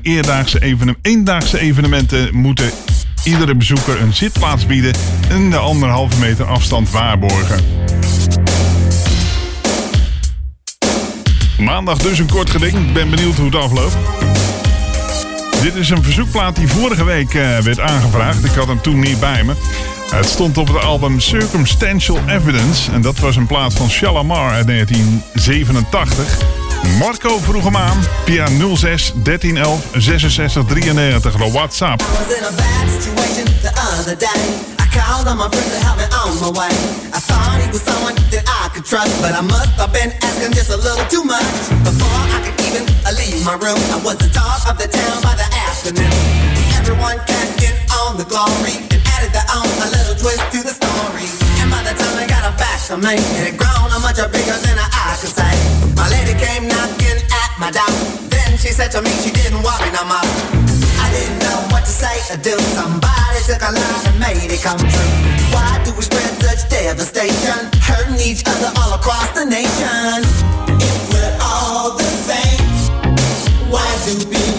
eendaagse 1.01 1.59
evenementen 1.59 2.35
moeten 2.35 2.71
iedere 3.23 3.55
bezoeker 3.55 4.01
een 4.01 4.13
zitplaats 4.13 4.65
bieden 4.65 4.93
en 5.29 5.49
de 5.49 5.57
anderhalve 5.57 6.19
meter 6.19 6.45
afstand 6.45 6.89
waarborgen. 6.89 7.65
Maandag 11.59 11.97
dus 11.97 12.19
een 12.19 12.29
kort 12.29 12.49
geding. 12.49 12.73
Ik 12.77 12.93
ben 12.93 13.09
benieuwd 13.09 13.35
hoe 13.35 13.45
het 13.45 13.55
afloopt. 13.55 13.97
Dit 15.61 15.75
is 15.75 15.89
een 15.89 16.03
verzoekplaat 16.03 16.55
die 16.55 16.67
vorige 16.67 17.03
week 17.03 17.33
eh, 17.33 17.57
werd 17.57 17.79
aangevraagd. 17.79 18.45
Ik 18.45 18.51
had 18.51 18.67
hem 18.67 18.81
toen 18.81 18.99
niet 18.99 19.19
bij 19.19 19.43
me. 19.43 19.53
Het 20.09 20.25
stond 20.25 20.57
op 20.57 20.67
het 20.67 20.83
album 20.83 21.19
Circumstantial 21.19 22.19
Evidence. 22.27 22.91
En 22.91 23.01
dat 23.01 23.19
was 23.19 23.35
een 23.35 23.47
plaat 23.47 23.73
van 23.73 23.89
Shalamar 23.89 24.51
uit 24.51 24.67
1987. 24.67 26.37
Marco 26.99 27.39
vroeg 27.39 27.63
hem 27.63 27.77
aan 27.77 27.97
via 28.25 28.47
06 28.75 29.11
1311 29.23 29.85
66 29.93 30.63
93 30.65 31.35
de 31.35 31.51
WhatsApp. 31.51 32.03
Called 34.97 35.27
on 35.27 35.37
my 35.37 35.47
friend 35.49 35.71
to 35.71 35.79
help 35.85 35.97
me 35.97 36.07
on 36.23 36.39
my 36.41 36.59
way. 36.59 36.73
I 37.13 37.19
thought 37.27 37.61
he 37.61 37.67
was 37.71 37.83
someone 37.83 38.15
that 38.31 38.45
I 38.47 38.69
could 38.73 38.85
trust, 38.85 39.21
but 39.21 39.31
I 39.31 39.41
must 39.41 39.75
have 39.77 39.91
been 39.91 40.11
asking 40.19 40.53
just 40.55 40.69
a 40.71 40.77
little 40.77 41.05
too 41.07 41.23
much. 41.23 41.45
Before 41.83 42.23
I 42.35 42.39
could 42.43 42.57
even 42.65 42.83
leave 43.17 43.45
my 43.45 43.57
room, 43.65 43.77
I 43.93 44.01
was 44.03 44.17
the 44.17 44.29
talk 44.29 44.65
of 44.69 44.77
the 44.77 44.87
town 44.87 45.21
by 45.21 45.35
the 45.35 45.47
afternoon. 45.67 46.56
Everyone 46.87 47.19
cashed 47.27 47.67
in 47.67 47.75
on 47.99 48.15
the 48.15 48.23
glory 48.23 48.79
and 48.79 49.03
added 49.19 49.35
their 49.35 49.43
own 49.51 49.67
a 49.83 49.91
little 49.91 50.15
twist 50.15 50.39
to 50.55 50.63
the 50.63 50.71
story. 50.71 51.27
And 51.59 51.67
by 51.67 51.83
the 51.83 51.91
time 51.91 52.15
I 52.15 52.23
got 52.23 52.47
her 52.47 52.55
back 52.55 52.79
to 52.87 52.95
me, 52.95 53.19
it 53.43 53.59
grown 53.59 53.91
a 53.91 53.99
much 53.99 54.15
bigger 54.31 54.55
than 54.63 54.79
I 54.79 54.87
could 55.19 55.27
say. 55.27 55.51
My 55.99 56.07
lady 56.07 56.31
came 56.39 56.63
knocking 56.63 57.19
at 57.27 57.51
my 57.59 57.75
door. 57.75 57.91
Then 58.31 58.55
she 58.55 58.71
said 58.71 58.87
to 58.95 59.03
me 59.03 59.11
she 59.19 59.35
didn't 59.35 59.67
want 59.67 59.83
me 59.83 59.91
no 59.91 60.07
more. 60.07 60.23
I 61.03 61.11
didn't 61.11 61.43
know 61.43 61.59
what 61.75 61.83
to 61.83 61.91
say 61.91 62.23
or 62.31 62.39
do. 62.39 62.55
Somebody 62.71 63.43
took 63.43 63.59
a 63.67 63.71
lie 63.75 64.07
and 64.07 64.15
made 64.23 64.47
it 64.47 64.63
come 64.63 64.79
true. 64.79 65.11
Why 65.51 65.83
do 65.83 65.91
we 65.91 66.07
spread 66.07 66.39
such 66.39 66.71
devastation? 66.71 67.67
Hurting 67.83 68.23
each 68.23 68.47
other 68.47 68.71
all 68.79 68.95
across 68.95 69.27
the 69.35 69.43
nation. 69.43 70.23
If 70.79 70.99
we're 71.11 71.35
all 71.43 71.99
the 71.99 72.07
same, 72.31 72.63
why 73.67 73.83
do 74.07 74.23
people 74.23 74.56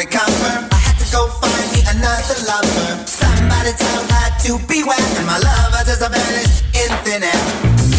recover. 0.00 0.64
I 0.72 0.80
had 0.80 0.96
to 0.96 1.06
go 1.12 1.28
find 1.28 1.66
me 1.76 1.84
another 1.84 2.38
lover. 2.48 3.04
Somebody 3.04 3.76
told 3.76 4.08
her 4.08 4.28
to 4.48 4.56
beware, 4.64 4.96
and 5.20 5.26
my 5.28 5.36
lover 5.36 5.84
just 5.84 6.00
vanished 6.00 6.64
in 6.72 6.88
thin 7.04 7.20
air. 7.20 7.44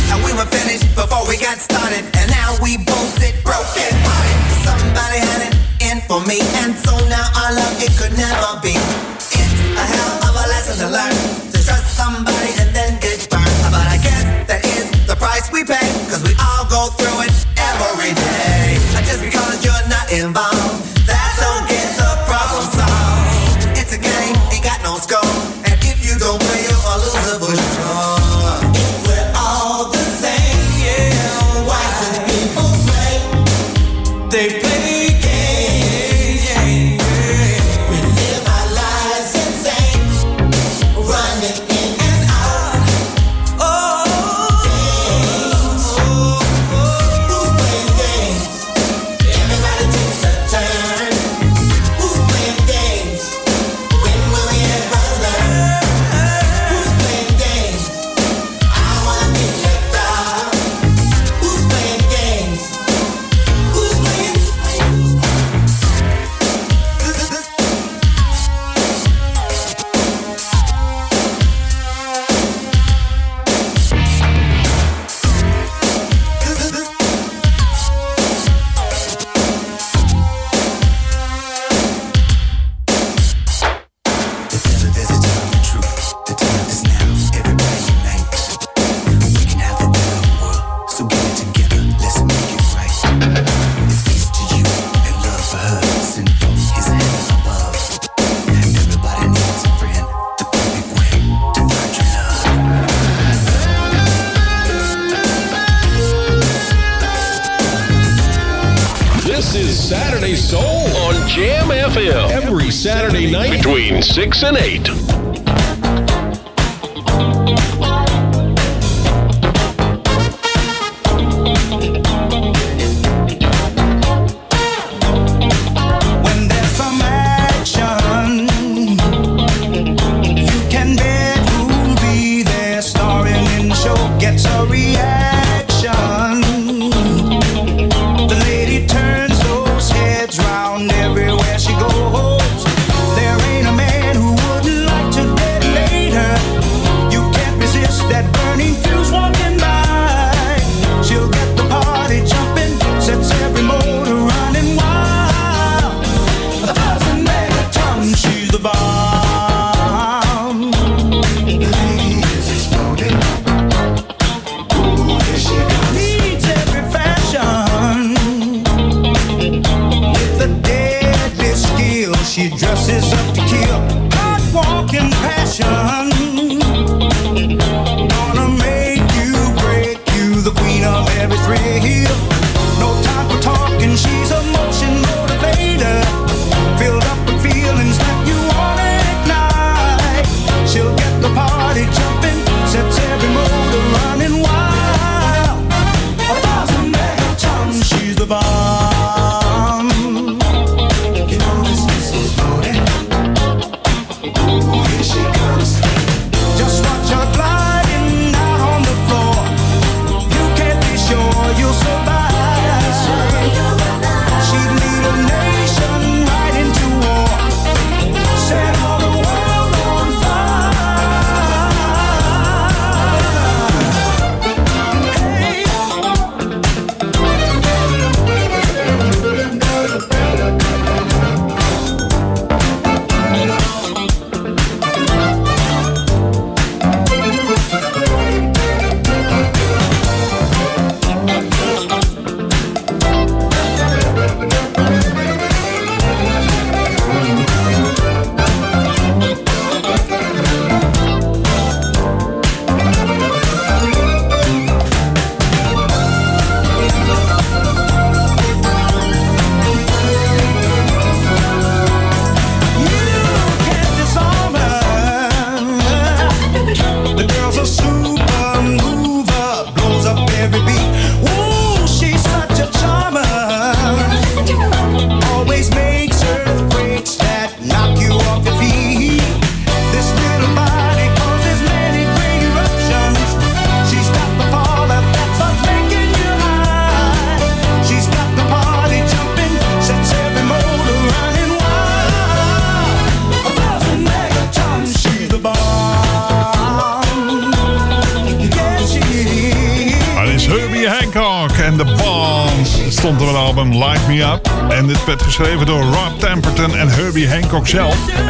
And 0.10 0.18
we 0.26 0.34
were 0.34 0.50
finished 0.50 0.90
before 0.98 1.22
we 1.30 1.38
got 1.38 1.62
started, 1.62 2.02
and 2.18 2.28
now 2.34 2.58
we 2.58 2.82
both 2.82 3.10
sit 3.22 3.38
broken 3.46 3.94
hearted. 4.02 4.42
Somebody 4.66 5.20
had 5.22 5.42
it 5.46 5.56
in 5.94 6.02
for 6.10 6.26
me, 6.26 6.42
and 6.66 6.74
so 6.74 6.98
now 7.06 7.28
our 7.38 7.54
love 7.54 7.78
it 7.78 7.94
could 7.94 8.18
never 8.18 8.58
be. 8.66 8.74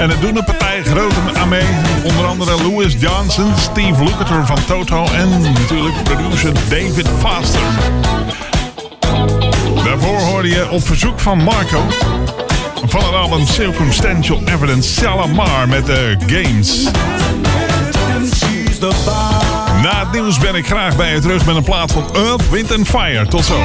En 0.02 0.10
het 0.10 0.22
doen 0.22 0.38
een 0.38 0.44
partij 0.44 0.84
grote 0.84 1.16
aan 1.34 1.50
mee. 1.50 1.68
Onder 2.04 2.26
andere 2.26 2.64
Louis 2.64 2.96
Johnson, 3.00 3.54
Steve 3.58 4.04
Lukather 4.04 4.46
van 4.46 4.66
Toto 4.66 5.06
en 5.06 5.42
natuurlijk 5.42 6.04
producer 6.04 6.54
David 6.54 7.08
Foster. 7.20 7.62
Daarvoor 9.84 10.20
hoorde 10.20 10.48
je 10.48 10.70
op 10.70 10.86
verzoek 10.86 11.20
van 11.20 11.44
Marco 11.44 11.84
van 12.86 13.04
het 13.04 13.14
album 13.14 13.46
Circumstantial 13.46 14.42
Evidence 14.46 14.94
Salamar 14.94 15.68
met 15.68 15.86
de 15.86 16.16
Games. 16.28 16.84
Na 19.82 20.00
het 20.00 20.12
nieuws 20.12 20.40
ben 20.40 20.56
ik 20.56 20.66
graag 20.66 20.96
bij 20.96 21.14
je 21.14 21.20
terug 21.20 21.46
met 21.46 21.56
een 21.56 21.64
plaat 21.64 21.92
van 21.92 22.16
Earth, 22.16 22.50
Wind 22.50 22.74
and 22.74 22.88
Fire. 22.88 23.28
Tot 23.28 23.46
zo. 23.46 23.60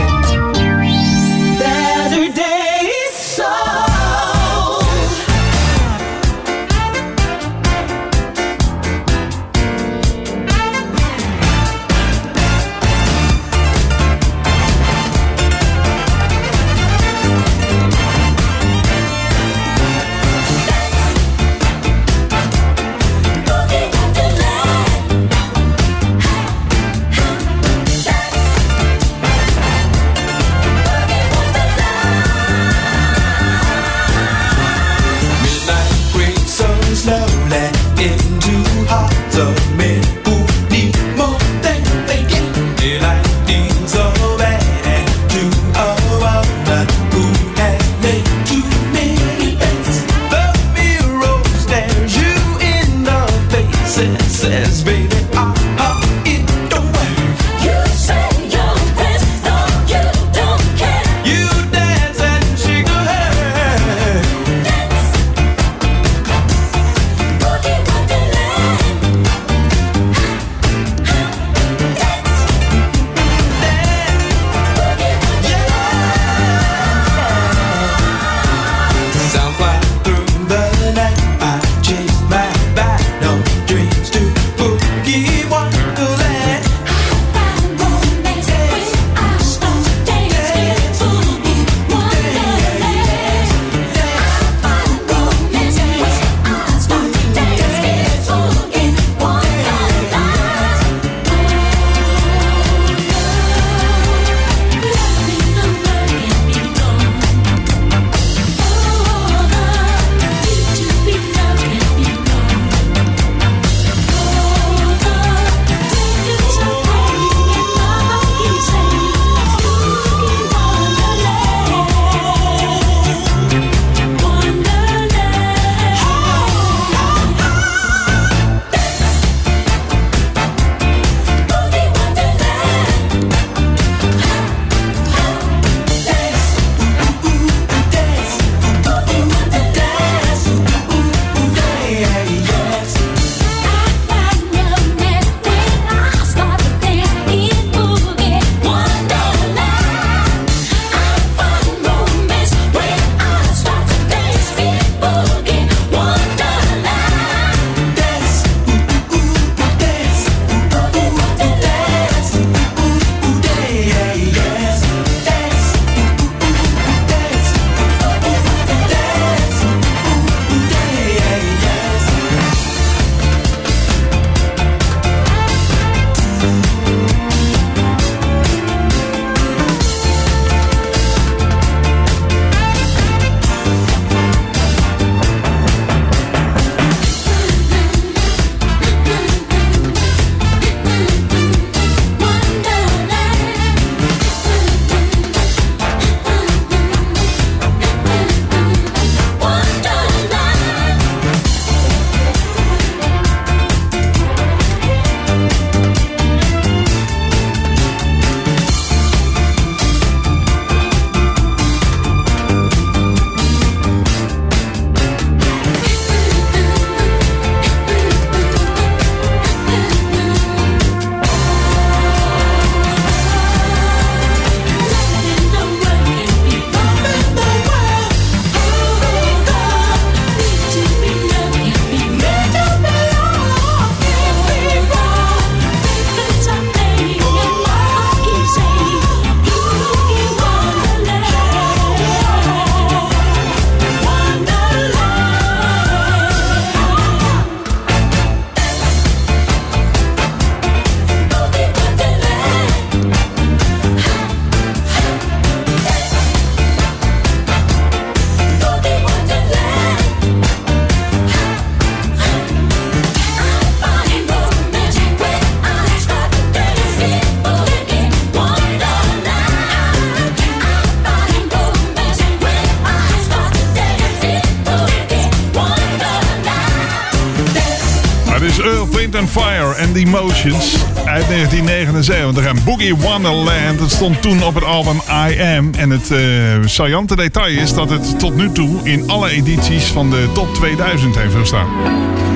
And 279.16 279.30
Fire 279.30 279.82
and 279.82 279.94
the 279.94 280.00
Emotions 280.00 280.76
uit 281.04 281.28
1979. 281.28 282.44
En 282.44 282.64
Boogie 282.64 282.96
Wonderland, 282.96 283.78
dat 283.78 283.90
stond 283.90 284.22
toen 284.22 284.42
op 284.42 284.54
het 284.54 284.64
album 284.64 285.00
I 285.28 285.40
Am. 285.40 285.70
En 285.74 285.90
het 285.90 286.10
eh 286.10 286.18
saillante 286.64 287.16
detail 287.16 287.58
is 287.58 287.74
dat 287.74 287.90
het 287.90 288.18
tot 288.18 288.36
nu 288.36 288.52
toe 288.52 288.80
in 288.82 289.08
alle 289.10 289.30
edities 289.30 289.84
van 289.84 290.10
de 290.10 290.28
top 290.32 290.54
2000 290.54 291.16
heeft 291.16 291.34
gestaan. 291.34 291.66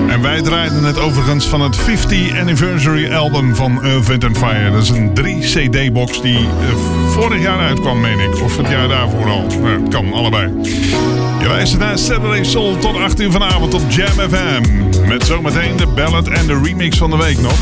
En 0.08 0.22
wij 0.22 0.42
draaiden 0.42 0.84
het 0.84 0.98
overigens 0.98 1.46
van 1.46 1.60
het 1.60 1.76
50 1.76 2.38
Anniversary 2.40 3.12
album 3.12 3.54
van 3.54 3.80
Wind 4.06 4.24
and 4.24 4.38
Fire. 4.38 4.70
Dat 4.70 4.82
is 4.82 4.88
een 4.88 5.14
3 5.14 5.38
CD-box 5.38 6.22
die 6.22 6.38
eh, 6.38 6.76
vorig 7.08 7.42
jaar 7.42 7.58
uitkwam, 7.58 8.00
meen 8.00 8.18
ik. 8.18 8.42
Of 8.42 8.56
het 8.56 8.68
jaar 8.68 8.88
daarvoor 8.88 9.30
al. 9.30 9.46
Nou, 9.62 9.88
kan, 9.88 10.12
allebei. 10.12 10.52
Je 11.40 11.46
luistert 11.48 11.80
naar 11.80 11.98
Saturday 11.98 12.44
Soul 12.44 12.76
tot 12.76 12.96
8 12.96 13.20
uur 13.20 13.30
vanavond 13.30 13.74
op 13.74 13.82
Jam 13.88 14.30
FM. 14.30 14.62
Met 15.08 15.26
zometeen 15.26 15.76
de 15.76 15.86
ballad 15.86 16.28
en 16.28 16.46
de 16.46 16.60
remix 16.62 16.98
van 16.98 17.10
de 17.10 17.16
week 17.16 17.40
nog. 17.40 17.58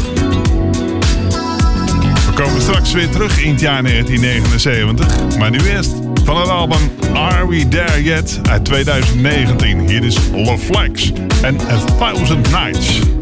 We 2.27 2.33
komen 2.35 2.61
straks 2.61 2.93
weer 2.93 3.09
terug 3.09 3.43
in 3.43 3.51
het 3.51 3.61
jaar 3.61 3.83
1979. 3.83 5.39
Maar 5.39 5.51
nu 5.51 5.59
eerst 5.59 5.95
van 6.25 6.41
het 6.41 6.49
album 6.49 6.91
Are 7.15 7.49
We 7.49 7.69
There 7.69 8.03
Yet 8.03 8.41
uit 8.51 8.65
2019. 8.65 9.89
Hier 9.89 10.05
is 10.05 10.17
Love 10.33 10.65
Flex 10.65 11.13
en 11.43 11.61
A 11.61 11.85
Thousand 11.99 12.51
Nights. 12.51 13.18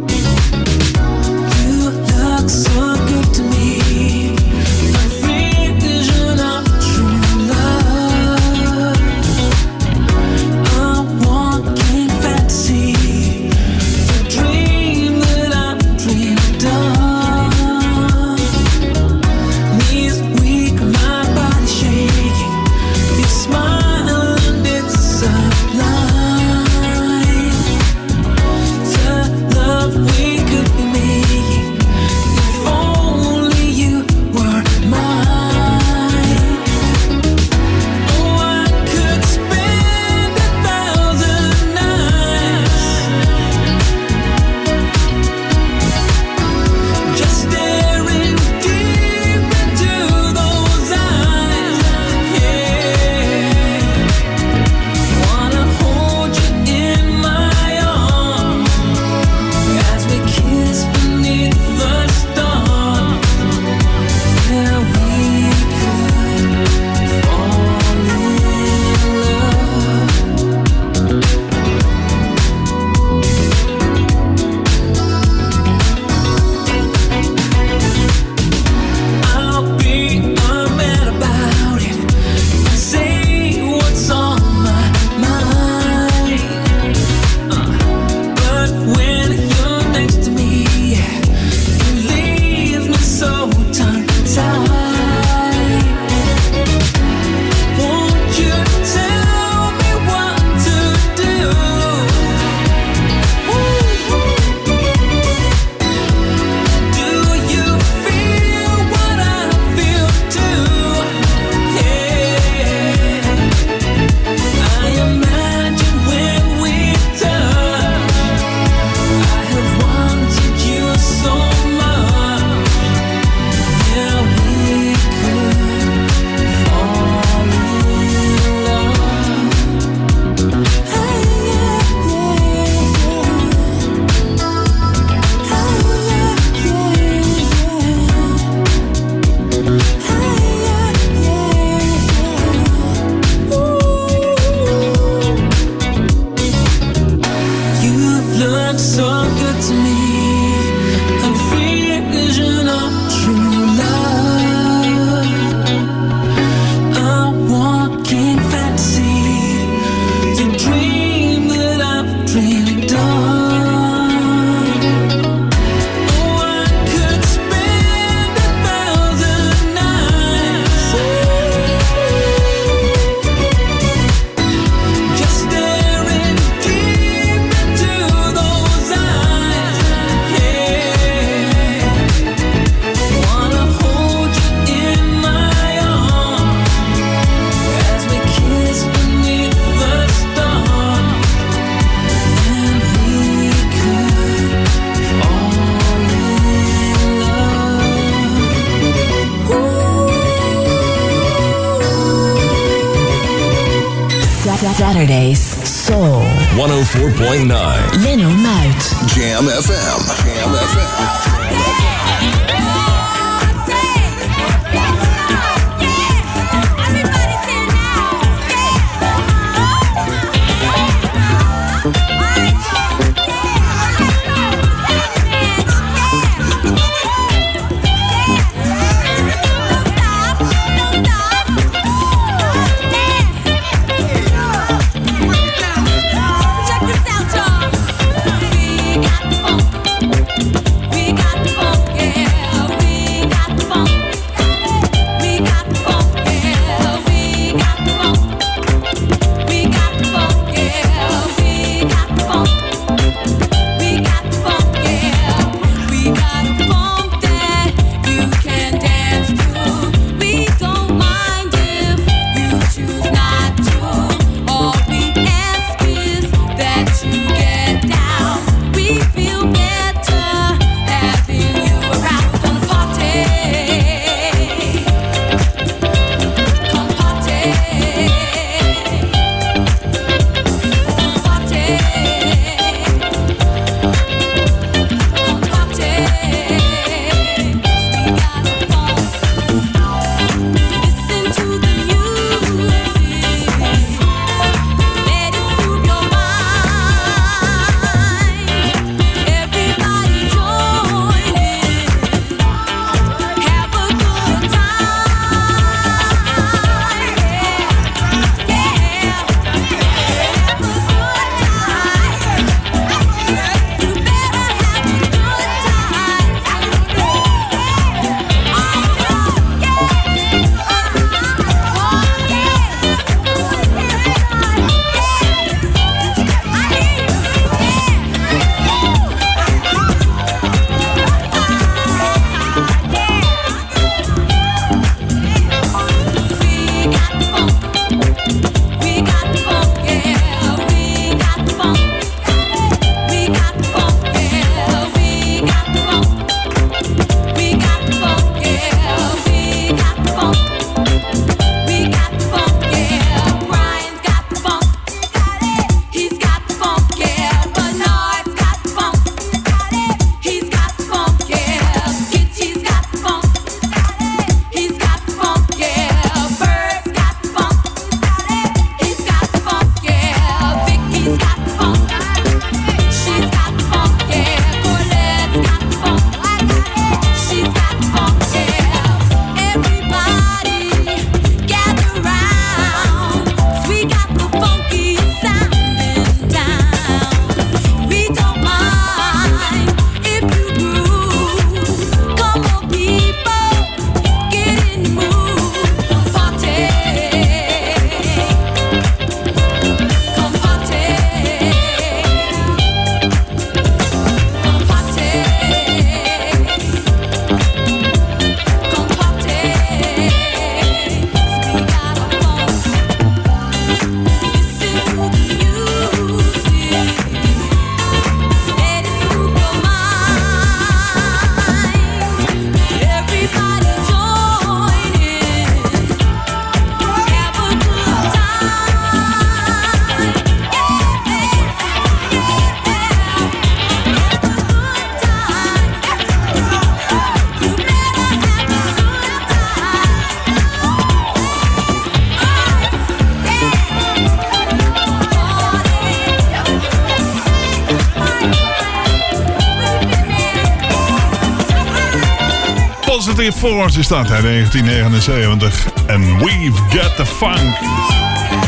Is 453.77 453.89
dat, 453.89 454.09
hè, 454.09 454.23
1979. 454.23 455.67
En 455.87 456.19
We've 456.19 456.79
Got 456.79 456.97
The 456.97 457.07
Funk. 457.07 457.57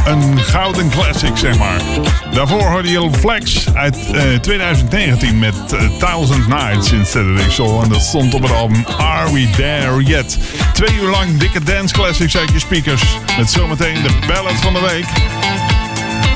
Een 0.05 0.39
gouden 0.39 0.91
classic, 0.91 1.37
zeg 1.37 1.59
maar. 1.59 1.81
Daarvoor 2.33 2.63
hoorde 2.63 2.91
je 2.91 3.11
Flex 3.19 3.75
uit 3.75 3.97
eh, 4.13 4.35
2019 4.41 5.39
met 5.39 5.55
eh, 5.73 5.81
Thousand 5.99 6.49
Nights 6.49 6.93
in 6.93 7.07
Saturday 7.07 7.51
Soul. 7.51 7.83
En 7.83 7.89
dat 7.89 8.01
stond 8.01 8.35
op 8.35 8.43
het 8.43 8.53
album 8.53 8.85
Are 8.99 9.33
We 9.33 9.51
There 9.57 10.03
Yet? 10.03 10.39
Twee 10.73 10.95
uur 10.95 11.11
lang 11.11 11.39
dikke 11.39 11.63
dance 11.65 11.95
classics 11.95 12.37
uit 12.37 12.51
je 12.53 12.59
speakers. 12.59 13.03
Met 13.39 13.51
zometeen 13.51 14.03
de 14.03 14.11
ballad 14.27 14.57
van 14.61 14.73
de 14.73 14.81
week. 14.81 15.07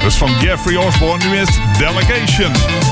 Dus 0.02 0.14
van 0.14 0.30
Jeffrey 0.40 0.76
Osborne, 0.76 1.24
nu 1.24 1.36
is 1.36 1.48
Delegation. 1.78 2.91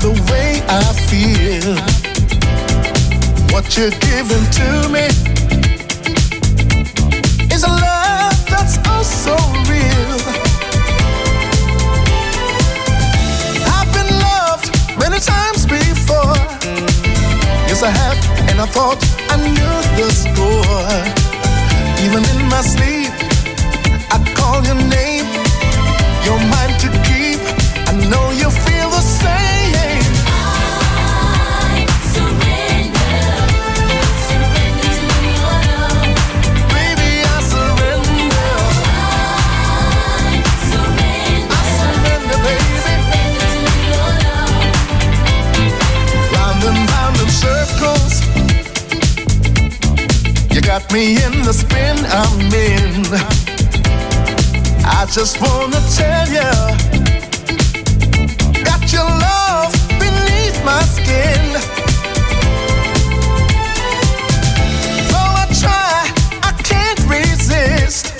The 0.00 0.12
way 0.30 0.62
I 0.68 0.92
feel. 1.08 1.74
What 3.52 3.76
you're 3.76 3.96
giving 4.10 4.44
to 4.58 4.68
me 4.94 5.06
is 7.54 7.62
a 7.64 7.68
love 7.68 8.36
that's 8.46 8.78
oh 8.86 9.02
so 9.02 9.34
real. 9.70 10.18
I've 13.74 13.90
been 13.92 14.10
loved 14.28 14.66
many 14.98 15.18
times 15.18 15.66
before. 15.66 16.36
Yes, 17.66 17.82
I 17.82 17.90
have, 17.90 18.18
and 18.50 18.60
I 18.60 18.66
thought 18.66 19.00
I 19.30 19.36
knew 19.36 19.76
the 19.98 20.08
score. 20.22 20.94
Even 22.04 22.22
in 22.36 22.48
my 22.48 22.60
sleep. 22.62 22.97
Just 55.10 55.40
wanna 55.40 55.80
tell 55.96 56.28
you, 56.28 56.50
got 58.62 58.92
your 58.92 59.08
love 59.08 59.72
beneath 59.98 60.62
my 60.64 60.82
skin. 60.82 61.44
Though 65.08 65.32
I 65.42 65.46
try, 65.62 66.04
I 66.42 66.52
can't 66.62 67.00
resist. 67.08 68.12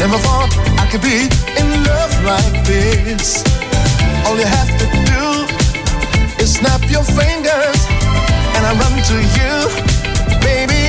Never 0.00 0.18
thought 0.18 0.50
I 0.78 0.88
could 0.90 1.02
be 1.02 1.28
in 1.60 1.84
love 1.84 2.12
like 2.24 2.66
this. 2.66 3.44
All 4.26 4.36
you 4.36 4.46
have 4.46 4.72
to 4.80 4.86
do 5.12 6.42
is 6.42 6.54
snap 6.54 6.82
your 6.90 7.04
fingers, 7.04 7.80
and 8.54 8.66
I 8.66 8.72
run 8.82 8.94
to 9.10 9.16
you, 9.38 10.40
baby. 10.40 10.83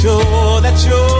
Sure 0.00 0.60
that 0.62 0.82
you're 0.86 1.19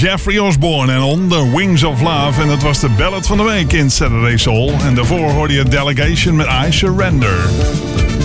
Jeffrey 0.00 0.38
Osborne 0.38 0.92
en 0.92 1.02
On 1.02 1.28
the 1.28 1.56
Wings 1.56 1.82
of 1.82 2.00
Love. 2.00 2.40
En 2.40 2.48
dat 2.48 2.62
was 2.62 2.80
de 2.80 2.88
ballad 2.88 3.26
van 3.26 3.36
de 3.36 3.42
week 3.42 3.72
in 3.72 3.90
Saturday 3.90 4.36
Soul. 4.36 4.72
En 4.82 4.94
daarvoor 4.94 5.30
hoorde 5.30 5.54
je 5.54 5.62
Delegation 5.62 6.36
met 6.36 6.46
I 6.66 6.72
Surrender. 6.72 7.36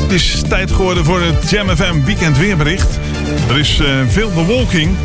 Het 0.02 0.12
is 0.12 0.42
tijd 0.48 0.72
geworden 0.72 1.06
voor 1.06 1.22
het 1.22 1.50
Jam 1.50 1.70
FM 1.70 2.04
weekend 2.04 2.38
weerbericht. 2.38 3.00
Er 3.50 3.58
is 3.58 3.80
eh, 3.80 3.88
veel 4.08 4.32
bewolking 4.32 4.96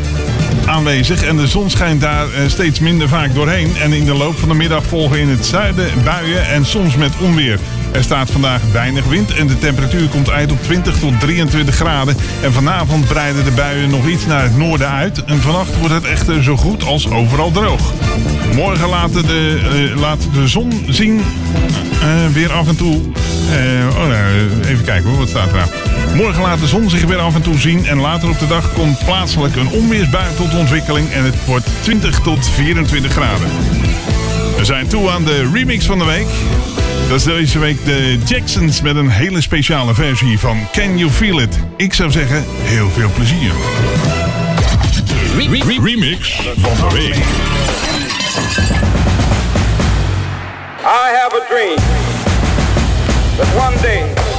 aanwezig 0.65 1.23
en 1.23 1.37
de 1.37 1.47
zon 1.47 1.69
schijnt 1.69 2.01
daar 2.01 2.33
eh, 2.33 2.47
steeds 2.47 2.79
minder 2.79 3.09
vaak 3.09 3.33
doorheen. 3.33 3.77
En 3.77 3.93
in 3.93 4.05
de 4.05 4.13
loop 4.13 4.37
van 4.37 4.49
de 4.49 4.55
middag 4.55 4.83
volgen 4.83 5.19
in 5.19 5.29
het 5.29 5.45
zuiden 5.45 6.03
buien 6.03 6.47
en 6.47 6.65
soms 6.65 6.95
met 6.95 7.11
onweer. 7.21 7.59
Er 7.91 8.03
staat 8.03 8.31
vandaag 8.31 8.61
weinig 8.71 9.05
wind 9.05 9.33
en 9.33 9.47
de 9.47 9.57
temperatuur 9.57 10.07
komt 10.07 10.29
uit 10.29 10.51
op 10.51 10.63
20 10.63 10.99
tot 10.99 11.19
23 11.19 11.75
graden. 11.75 12.17
En 12.41 12.53
vanavond 12.53 13.07
breiden 13.07 13.43
de 13.43 13.51
buien 13.51 13.89
nog 13.89 14.07
iets 14.07 14.25
naar 14.25 14.43
het 14.43 14.57
noorden 14.57 14.89
uit. 14.89 15.23
En 15.23 15.41
vannacht 15.41 15.77
wordt 15.77 15.93
het 15.93 16.03
echter 16.03 16.43
zo 16.43 16.57
goed 16.57 16.83
als 16.83 17.09
overal 17.09 17.51
droog. 17.51 17.93
Morgen 18.55 18.89
laten 18.89 19.27
de, 19.27 19.59
eh, 19.63 19.99
laat 19.99 20.27
de 20.33 20.47
zon 20.47 20.85
zien 20.89 21.21
eh, 22.01 22.33
weer 22.33 22.51
af 22.51 22.67
en 22.67 22.75
toe. 22.75 23.01
eh, 23.51 23.97
oh, 23.97 24.07
nou, 24.07 24.49
even 24.67 24.83
kijken 24.85 25.09
hoor, 25.09 25.17
wat 25.17 25.29
staat 25.29 25.53
er? 25.53 25.67
Morgen 26.15 26.41
laat 26.41 26.59
de 26.59 26.67
zon 26.67 26.89
zich 26.89 27.03
weer 27.03 27.19
af 27.19 27.35
en 27.35 27.41
toe 27.41 27.59
zien. 27.59 27.85
En 27.85 27.99
later 27.99 28.29
op 28.29 28.39
de 28.39 28.47
dag 28.47 28.73
komt 28.73 29.05
plaatselijk 29.05 29.55
een 29.55 29.69
onweersbui 29.69 30.35
tot 30.35 30.55
ontwikkeling. 30.55 31.11
En 31.11 31.23
het 31.23 31.35
wordt 31.45 31.67
20 31.81 32.19
tot 32.19 32.49
24 32.49 33.11
graden. 33.11 33.47
We 34.57 34.65
zijn 34.65 34.87
toe 34.87 35.09
aan 35.09 35.23
de 35.23 35.49
remix 35.53 35.85
van 35.85 35.99
de 35.99 36.05
week. 36.05 36.27
Dat 37.11 37.19
is 37.19 37.25
deze 37.25 37.59
week 37.59 37.85
de 37.85 38.17
Jacksons 38.25 38.81
met 38.81 38.95
een 38.95 39.09
hele 39.09 39.41
speciale 39.41 39.93
versie 39.93 40.39
van 40.39 40.67
Can 40.71 40.97
You 40.97 41.11
Feel 41.11 41.41
It? 41.41 41.59
Ik 41.75 41.93
zou 41.93 42.11
zeggen, 42.11 42.43
heel 42.47 42.89
veel 42.89 43.09
plezier. 43.15 43.51
remix 45.83 46.41
van 46.57 46.89
de 46.89 46.95
week. 46.95 47.15
I 50.85 51.13
have 51.19 51.35
a 51.35 51.45
dream 51.49 51.75
that 53.37 53.67
one 53.67 53.81
day 53.81 54.30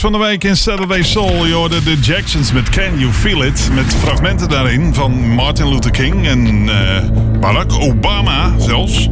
van 0.00 0.12
de 0.12 0.18
week 0.18 0.44
in 0.44 0.56
Saturday 0.56 1.02
Soul. 1.02 1.46
Je 1.46 1.52
hoorde 1.52 1.82
de 1.82 1.98
Jacksons 1.98 2.52
met 2.52 2.68
Can 2.68 2.98
You 2.98 3.12
Feel 3.12 3.44
It. 3.44 3.70
Met 3.74 3.94
fragmenten 3.94 4.48
daarin 4.48 4.94
van 4.94 5.12
Martin 5.12 5.68
Luther 5.68 5.90
King 5.90 6.26
en 6.26 6.68
eh, 6.68 7.40
Barack 7.40 7.72
Obama 7.72 8.58
zelfs. 8.58 9.08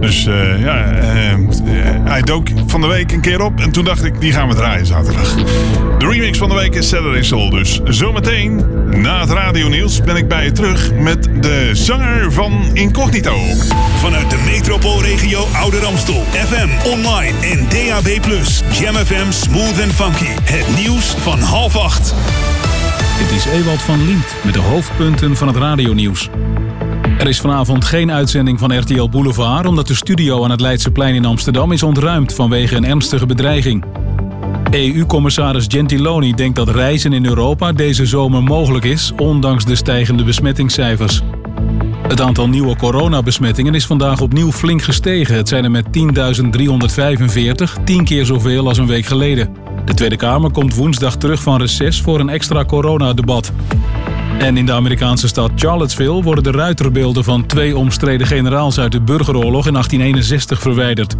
Dus 0.00 0.26
eh, 0.26 0.60
ja, 0.62 0.92
eh, 0.92 1.32
eh, 1.32 1.38
hij 2.04 2.22
dook 2.22 2.48
van 2.66 2.80
de 2.80 2.86
week 2.86 3.12
een 3.12 3.20
keer 3.20 3.42
op. 3.42 3.60
En 3.60 3.70
toen 3.72 3.84
dacht 3.84 4.04
ik, 4.04 4.20
die 4.20 4.32
gaan 4.32 4.48
we 4.48 4.54
draaien 4.54 4.86
zaterdag. 4.86 5.34
De 5.98 6.06
remix 6.06 6.38
van 6.38 6.48
de 6.48 6.54
week 6.54 6.74
is 6.74 6.88
Saturday 6.88 7.22
Soul. 7.22 7.50
Dus 7.50 7.80
zometeen, 7.84 8.64
na 8.96 9.20
het 9.20 9.30
radionieuws, 9.30 10.00
ben 10.00 10.16
ik 10.16 10.28
bij 10.28 10.44
je 10.44 10.52
terug 10.52 10.92
met 10.94 11.28
de 11.40 11.70
zanger 11.72 12.32
van 12.32 12.70
Incognito. 12.72 13.34
Vanuit 13.96 14.30
de 14.30 14.42
metropoolregio 14.46 15.46
Ouder 15.52 15.84
Amstel. 15.84 16.22
FM, 16.32 16.88
online 16.88 17.38
en 17.40 17.68
DAB+. 17.68 18.24
Jam 18.80 18.94
FM 18.94 19.30
Smooth 19.30 19.82
and 19.82 19.92
Funky. 19.92 20.30
Het 20.42 20.66
nieuws 20.76 21.04
van 21.04 21.38
half 21.38 21.76
acht. 21.76 22.14
Dit 23.18 23.30
is 23.30 23.44
Ewald 23.44 23.82
van 23.82 24.04
Liemt 24.04 24.34
met 24.44 24.54
de 24.54 24.60
hoofdpunten 24.60 25.36
van 25.36 25.48
het 25.48 25.56
radionieuws. 25.56 26.28
Er 27.18 27.28
is 27.28 27.40
vanavond 27.40 27.84
geen 27.84 28.12
uitzending 28.12 28.58
van 28.58 28.78
RTL 28.78 29.08
Boulevard... 29.08 29.66
omdat 29.66 29.86
de 29.86 29.94
studio 29.94 30.44
aan 30.44 30.50
het 30.50 30.60
Leidseplein 30.60 31.14
in 31.14 31.24
Amsterdam 31.24 31.72
is 31.72 31.82
ontruimd... 31.82 32.34
vanwege 32.34 32.76
een 32.76 32.84
ernstige 32.84 33.26
bedreiging. 33.26 33.84
EU-commissaris 34.70 35.64
Gentiloni 35.68 36.34
denkt 36.34 36.56
dat 36.56 36.68
reizen 36.68 37.12
in 37.12 37.26
Europa 37.26 37.72
deze 37.72 38.06
zomer 38.06 38.42
mogelijk 38.42 38.84
is... 38.84 39.12
ondanks 39.16 39.64
de 39.64 39.74
stijgende 39.74 40.24
besmettingscijfers. 40.24 41.20
Het 42.08 42.20
aantal 42.20 42.48
nieuwe 42.48 42.76
coronabesmettingen 42.76 43.74
is 43.74 43.86
vandaag 43.86 44.20
opnieuw 44.20 44.52
flink 44.52 44.82
gestegen. 44.82 45.36
Het 45.36 45.48
zijn 45.48 45.64
er 45.64 45.70
met 45.70 45.86
10.345, 45.86 47.84
tien 47.84 48.04
keer 48.04 48.24
zoveel 48.24 48.68
als 48.68 48.78
een 48.78 48.86
week 48.86 49.06
geleden. 49.06 49.54
De 49.84 49.94
Tweede 49.94 50.16
Kamer 50.16 50.50
komt 50.50 50.74
woensdag 50.74 51.16
terug 51.16 51.42
van 51.42 51.60
reces 51.60 52.00
voor 52.00 52.20
een 52.20 52.28
extra 52.28 52.64
coronadebat. 52.64 53.52
En 54.38 54.56
in 54.56 54.66
de 54.66 54.72
Amerikaanse 54.72 55.28
stad 55.28 55.50
Charlottesville 55.54 56.22
worden 56.22 56.44
de 56.44 56.50
ruiterbeelden 56.50 57.24
van 57.24 57.46
twee 57.46 57.76
omstreden 57.76 58.26
generaals 58.26 58.78
uit 58.78 58.92
de 58.92 59.00
burgeroorlog 59.00 59.66
in 59.66 59.72
1861 59.72 60.60
verwijderd. 60.60 61.16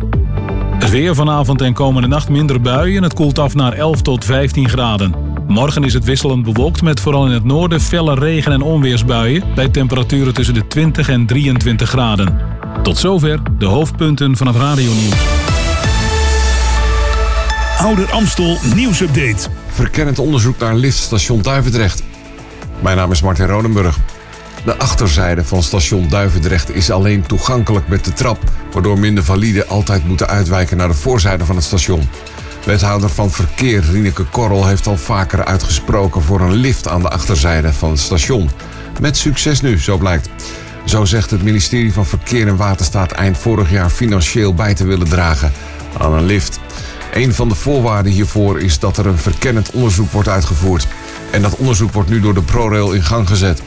Het 0.81 0.90
weer 0.90 1.15
vanavond 1.15 1.61
en 1.61 1.73
komende 1.73 2.09
nacht 2.09 2.28
minder 2.28 2.61
buien. 2.61 3.02
Het 3.02 3.15
koelt 3.15 3.39
af 3.39 3.55
naar 3.55 3.73
11 3.73 4.02
tot 4.02 4.24
15 4.24 4.69
graden. 4.69 5.15
Morgen 5.47 5.85
is 5.85 5.94
het 5.94 6.05
wisselend 6.05 6.43
bewolkt 6.43 6.82
met 6.82 7.01
vooral 7.01 7.27
in 7.27 7.32
het 7.32 7.44
noorden 7.44 7.81
felle 7.81 8.15
regen- 8.15 8.52
en 8.52 8.62
onweersbuien... 8.62 9.44
bij 9.55 9.69
temperaturen 9.69 10.35
tussen 10.35 10.55
de 10.55 10.66
20 10.66 11.09
en 11.09 11.27
23 11.27 11.89
graden. 11.89 12.39
Tot 12.82 12.98
zover 12.98 13.40
de 13.59 13.66
hoofdpunten 13.66 14.36
van 14.36 14.47
het 14.47 14.57
radionieuws. 14.57 15.15
Ouder 17.78 18.11
Amstel 18.11 18.57
nieuwsupdate. 18.74 19.48
Verkennend 19.69 20.19
onderzoek 20.19 20.59
naar 20.59 20.74
liftstation 20.74 21.43
Duivendrecht. 21.43 22.02
Mijn 22.82 22.97
naam 22.97 23.11
is 23.11 23.23
Martin 23.23 23.47
Rodenburg. 23.47 23.98
De 24.65 24.77
achterzijde 24.77 25.44
van 25.44 25.62
station 25.62 26.09
Duivendrecht 26.09 26.74
is 26.74 26.90
alleen 26.90 27.27
toegankelijk 27.27 27.89
met 27.89 28.05
de 28.05 28.12
trap, 28.12 28.39
waardoor 28.72 28.98
minder 28.98 29.24
valide 29.24 29.66
altijd 29.66 30.06
moeten 30.06 30.28
uitwijken 30.28 30.76
naar 30.76 30.88
de 30.88 30.94
voorzijde 30.94 31.44
van 31.44 31.56
het 31.56 31.64
station. 31.64 32.09
Wethouder 32.64 33.09
van 33.09 33.30
Verkeer 33.30 33.84
Rieneke 33.90 34.24
Korrel 34.24 34.66
heeft 34.66 34.86
al 34.86 34.97
vaker 34.97 35.44
uitgesproken 35.44 36.22
voor 36.22 36.40
een 36.40 36.55
lift 36.55 36.88
aan 36.88 37.02
de 37.02 37.09
achterzijde 37.09 37.72
van 37.72 37.90
het 37.90 37.98
station. 37.98 38.51
Met 39.01 39.16
succes 39.16 39.60
nu, 39.60 39.78
zo 39.78 39.98
blijkt. 39.98 40.28
Zo 40.84 41.05
zegt 41.05 41.30
het 41.30 41.42
ministerie 41.42 41.92
van 41.92 42.06
Verkeer 42.06 42.48
en 42.48 42.56
Waterstaat 42.56 43.12
eind 43.12 43.38
vorig 43.38 43.70
jaar 43.70 43.90
financieel 43.90 44.55
bij 44.55 44.74
te 44.74 44.84
willen 44.84 45.09
dragen 45.09 45.52
aan 45.98 46.12
een 46.12 46.24
lift. 46.24 46.60
Een 47.12 47.34
van 47.34 47.48
de 47.48 47.55
voorwaarden 47.55 48.12
hiervoor 48.12 48.60
is 48.60 48.78
dat 48.78 48.97
er 48.97 49.06
een 49.06 49.18
verkennend 49.18 49.70
onderzoek 49.70 50.12
wordt 50.12 50.28
uitgevoerd. 50.28 50.86
En 51.30 51.42
dat 51.42 51.56
onderzoek 51.56 51.92
wordt 51.92 52.09
nu 52.09 52.20
door 52.20 52.34
de 52.34 52.42
ProRail 52.42 52.92
in 52.92 53.02
gang 53.02 53.28
gezet. 53.28 53.62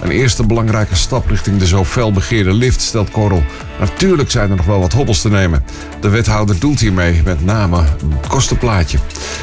Een 0.00 0.10
eerste 0.10 0.46
belangrijke 0.46 0.96
stap 0.96 1.28
richting 1.28 1.58
de 1.58 1.66
zo 1.66 1.84
fel 1.84 2.12
begeerde 2.12 2.52
lift, 2.52 2.80
stelt 2.80 3.10
Korrel. 3.10 3.42
Natuurlijk 3.78 4.30
zijn 4.30 4.50
er 4.50 4.56
nog 4.56 4.66
wel 4.66 4.80
wat 4.80 4.92
hobbels 4.92 5.20
te 5.20 5.28
nemen. 5.28 5.64
De 6.00 6.08
wethouder 6.08 6.58
doelt 6.58 6.80
hiermee 6.80 7.22
met 7.24 7.44
name 7.44 7.84
kostenplaatje. 8.28 8.98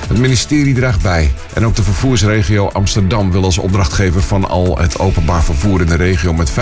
Het 0.08 0.18
ministerie 0.18 0.74
draagt 0.74 1.02
bij. 1.02 1.32
En 1.54 1.66
ook 1.66 1.76
de 1.76 1.84
vervoersregio 1.84 2.68
Amsterdam 2.68 3.32
wil 3.32 3.44
als 3.44 3.58
opdrachtgever 3.58 4.22
van 4.22 4.50
al 4.50 4.78
het 4.78 5.00
openbaar 5.00 5.44
vervoer 5.44 5.82
in 5.82 5.88
de 5.88 5.96
regio 5.96 6.34
met 6.34 6.52
50% 6.52 6.54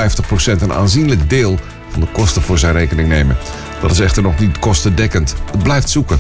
een 0.62 0.74
aanzienlijk 0.74 1.30
deel 1.30 1.60
van 1.90 2.02
de 2.02 2.08
kosten 2.12 2.42
voor 2.42 2.58
zijn 2.58 2.74
rekening 2.74 3.08
nemen. 3.08 3.38
Dat 3.82 3.92
is 3.92 4.00
echter 4.00 4.24
nog 4.24 4.40
niet 4.40 4.60
kostendekkend. 4.60 5.36
Het 5.52 5.64
blijft 5.64 5.90
zoeken. 5.90 6.20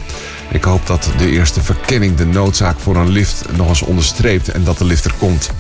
Ik 0.51 0.63
hoop 0.63 0.87
dat 0.87 1.11
de 1.17 1.29
eerste 1.29 1.61
verkenning 1.61 2.15
de 2.15 2.25
noodzaak 2.25 2.79
voor 2.79 2.95
een 2.95 3.09
lift 3.09 3.45
nog 3.55 3.67
eens 3.67 3.81
onderstreept 3.81 4.47
en 4.47 4.63
dat 4.63 4.77
de 4.77 4.85
lift 4.85 5.05
er 5.05 5.13
komt. 5.17 5.51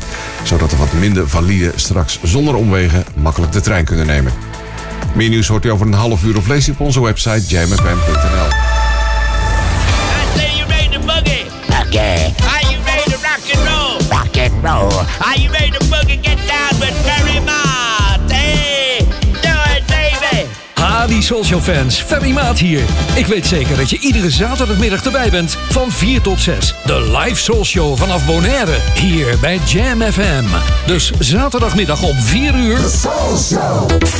Zodat 0.43 0.71
er 0.71 0.77
wat 0.77 0.93
minder 0.93 1.29
valide 1.29 1.71
straks 1.75 2.19
zonder 2.23 2.55
omwegen 2.55 3.03
makkelijk 3.15 3.51
de 3.51 3.61
trein 3.61 3.85
kunnen 3.85 4.05
nemen. 4.05 4.33
Meer 5.15 5.29
nieuws 5.29 5.47
hoort 5.47 5.65
u 5.65 5.71
over 5.71 5.85
een 5.87 5.93
half 5.93 6.23
uur 6.23 6.37
of 6.37 6.47
lees 6.47 6.67
u 6.67 6.71
op 6.71 6.79
onze 6.79 7.01
website 7.01 7.47
jamfm.nl. 7.47 8.49
Say 10.35 10.55
you 10.57 10.67
ready 10.69 10.89
to 10.89 10.99
boogie? 10.99 11.45
Okay. 11.87 12.33
Are 12.43 12.71
you 12.71 12.83
ready 12.85 13.09
to 13.09 13.17
rock 13.21 13.43
and 13.53 13.67
roll? 13.67 14.09
Rock 14.09 14.37
and 14.37 14.63
roll. 14.63 14.99
Are 15.21 15.39
you 15.39 15.51
ready 15.51 15.71
to 15.71 15.85
boogie? 15.85 16.19
Get 16.21 16.37
down 16.47 16.79
with 16.79 16.95
Ferry 17.05 17.39
Mott. 17.39 18.31
Hey, 18.31 19.05
do 19.41 19.53
it, 19.75 19.87
baby. 19.87 20.60
Ha, 20.81 21.07
die 21.07 21.21
Soulshow 21.21 21.61
fans. 21.61 22.01
Ferry 22.01 22.31
Maat 22.31 22.59
hier. 22.59 22.81
Ik 23.15 23.25
weet 23.25 23.47
zeker 23.47 23.77
dat 23.77 23.89
je 23.89 23.99
iedere 23.99 24.29
zaterdagmiddag 24.29 25.03
erbij 25.03 25.29
bent 25.29 25.57
van 25.69 25.91
4 25.91 26.21
tot 26.21 26.39
6. 26.39 26.75
De 26.85 27.17
live 27.17 27.39
Soulshow 27.41 27.97
vanaf 27.97 28.25
Bonaire. 28.25 28.75
Hier 28.93 29.39
bij 29.39 29.59
Jam 29.65 30.01
FM. 30.01 30.43
Dus 30.85 31.11
zaterdagmiddag 31.19 32.01
om 32.01 32.15
4 32.15 32.55
uur. 32.55 32.79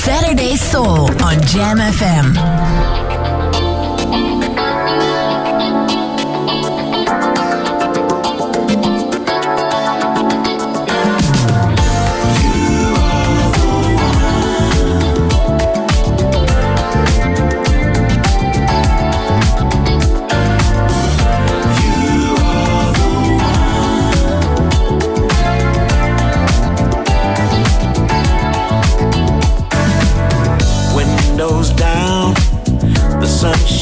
Saturday 0.04 0.58
Soul 0.72 1.10
on 1.24 1.40
Jam 1.54 1.78
FM. 1.78 2.32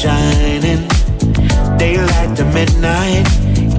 Shining, 0.00 0.88
daylight 1.76 2.34
to 2.34 2.42
midnight, 2.54 3.26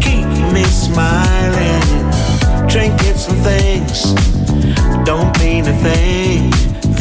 keep 0.04 0.28
me 0.54 0.64
smiling. 0.66 1.82
Trinkets 2.70 3.28
and 3.28 3.42
things 3.42 4.14
don't 5.04 5.36
mean 5.40 5.66
a 5.66 5.74
thing. 5.82 6.52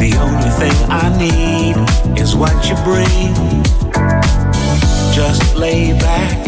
The 0.01 0.17
only 0.25 0.49
thing 0.61 0.75
I 0.89 1.05
need 1.19 1.75
is 2.19 2.35
what 2.35 2.67
you 2.67 2.73
bring. 2.83 3.35
Just 5.13 5.55
lay 5.55 5.93
back, 5.99 6.39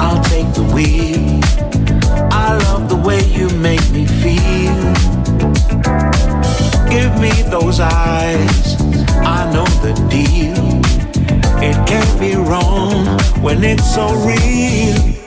I'll 0.00 0.24
take 0.24 0.52
the 0.54 0.68
wheel. 0.74 1.40
I 2.32 2.58
love 2.64 2.88
the 2.88 2.96
way 2.96 3.22
you 3.26 3.48
make 3.60 3.88
me 3.92 4.06
feel. 4.06 4.80
Give 6.90 7.12
me 7.20 7.30
those 7.48 7.78
eyes, 7.78 8.74
I 9.24 9.48
know 9.52 9.66
the 9.86 9.94
deal. 10.10 10.59
It 11.62 11.76
can't 11.86 12.18
be 12.18 12.36
wrong 12.36 13.18
when 13.42 13.62
it's 13.62 13.94
so 13.94 14.06
real. 14.24 15.19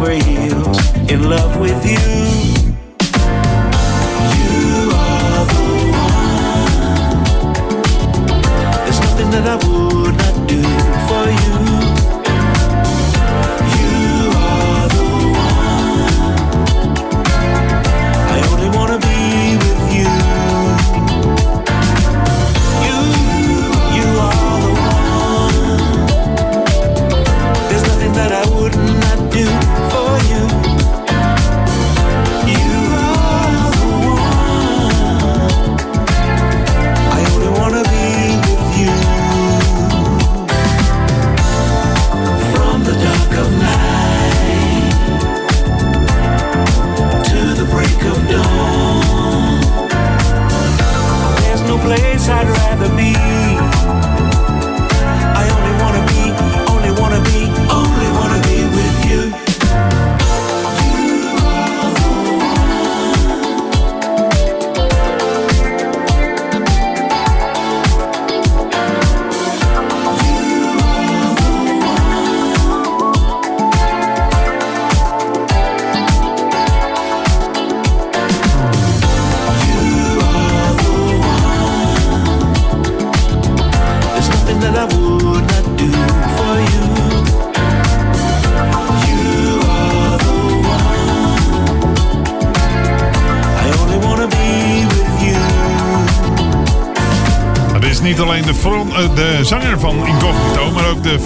Over 0.00 0.12
heels 0.12 0.94
in 1.10 1.28
love 1.28 1.60
with 1.60 1.84
you. 1.84 2.00
You 2.00 2.49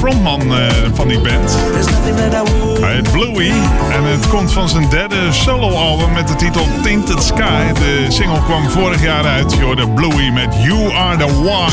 frontman 0.05 0.57
eh, 0.57 0.67
van 0.95 1.09
die 1.09 1.21
band. 1.21 1.57
Hij 2.81 2.95
heet 2.95 3.13
Bluey 3.13 3.53
en 3.91 4.05
het 4.05 4.29
komt 4.29 4.53
van 4.53 4.69
zijn 4.69 4.89
derde 4.89 5.33
soloalbum 5.33 6.13
met 6.13 6.29
de 6.29 6.35
titel 6.35 6.67
Tinted 6.83 7.23
Sky. 7.23 7.73
De 7.73 8.07
single 8.09 8.43
kwam 8.45 8.71
vorig 8.71 9.03
jaar 9.03 9.25
uit. 9.25 9.53
Je 9.53 9.89
Bluey 9.95 10.31
met 10.31 10.55
You 10.63 10.93
Are 10.93 11.17
The 11.17 11.25
One. 11.25 11.73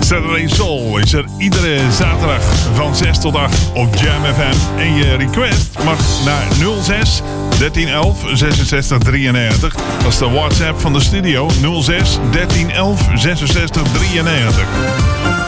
Saturday 0.00 0.48
Soul 0.48 0.98
is 0.98 1.12
er 1.12 1.24
iedere 1.38 1.78
zaterdag 1.92 2.42
van 2.74 2.96
6 2.96 3.18
tot 3.18 3.34
8 3.34 3.72
op 3.74 3.94
Jam 3.94 4.22
FM. 4.34 4.78
En 4.78 4.94
je 4.94 5.16
request 5.16 5.78
mag 5.84 5.98
naar 6.24 6.46
06 6.82 7.22
1311 7.58 8.24
66 8.34 8.98
93. 8.98 9.74
Dat 10.02 10.12
is 10.12 10.18
de 10.18 10.30
WhatsApp 10.30 10.80
van 10.80 10.92
de 10.92 11.00
studio 11.00 11.48
06 11.80 12.18
1311 12.32 13.08
66 13.14 13.82
93. 13.92 15.41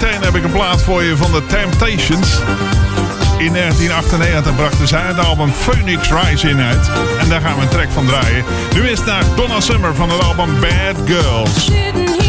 Zometeen 0.00 0.22
heb 0.22 0.34
ik 0.34 0.44
een 0.44 0.52
plaat 0.52 0.82
voor 0.82 1.02
je 1.02 1.16
van 1.16 1.32
de 1.32 1.46
Temptations. 1.46 2.40
In 3.38 3.52
1998 3.52 4.56
brachten 4.56 4.88
zij 4.88 5.02
het 5.02 5.18
album 5.18 5.52
Phoenix 5.52 6.10
Rising 6.10 6.60
uit. 6.60 6.90
En 7.18 7.28
daar 7.28 7.40
gaan 7.40 7.56
we 7.56 7.62
een 7.62 7.68
track 7.68 7.90
van 7.90 8.06
draaien. 8.06 8.44
Nu 8.74 8.88
is 8.88 9.04
naar 9.04 9.24
Donna 9.36 9.60
Summer 9.60 9.94
van 9.94 10.10
het 10.10 10.22
album 10.22 10.60
Bad 10.60 10.96
Girls. 11.06 12.27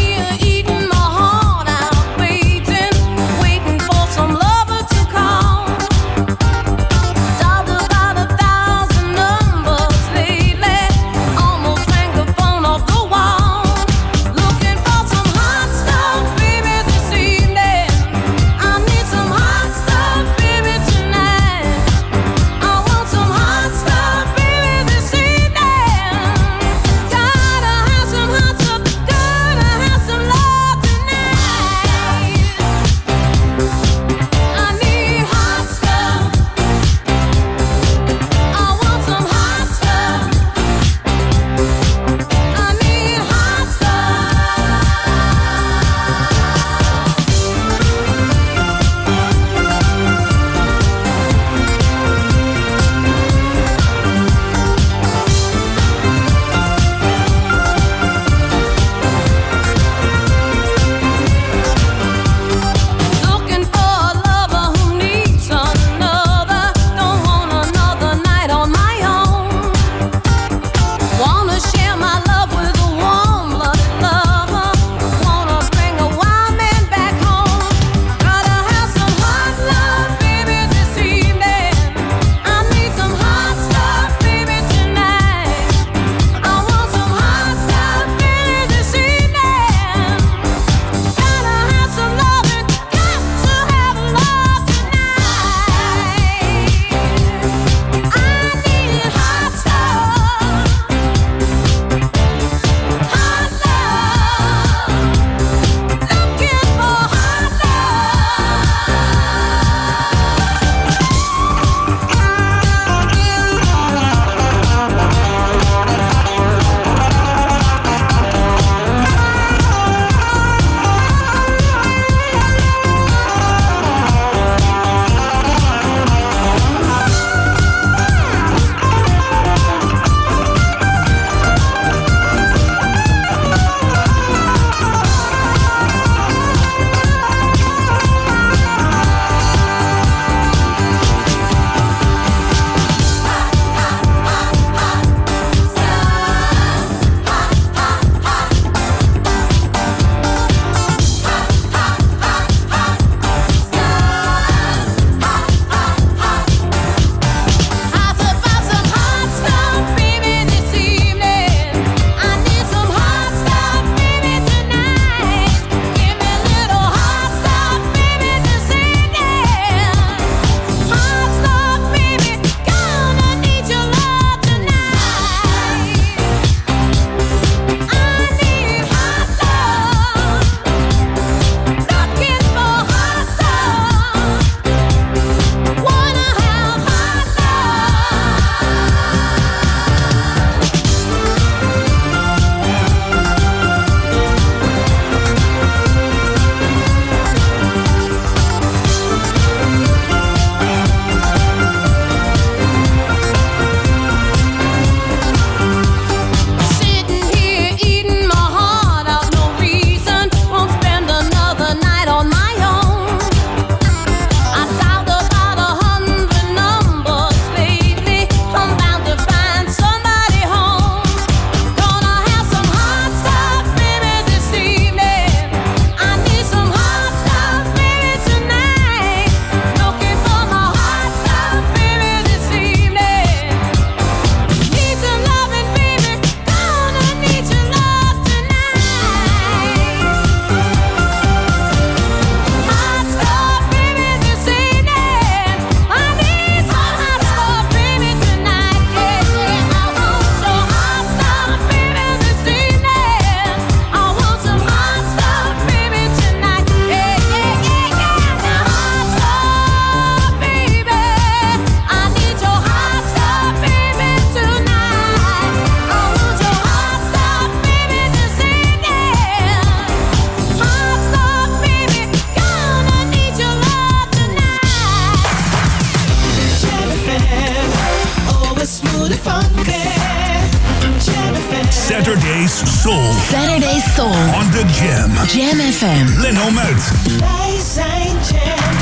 Jam. 284.80 285.10
Jam 285.26 285.60
FM. 285.60 286.20
Leno 286.20 286.50
Muit. 286.50 286.90
Wij 287.18 287.58
zijn 287.74 288.06
Jam 288.06 288.76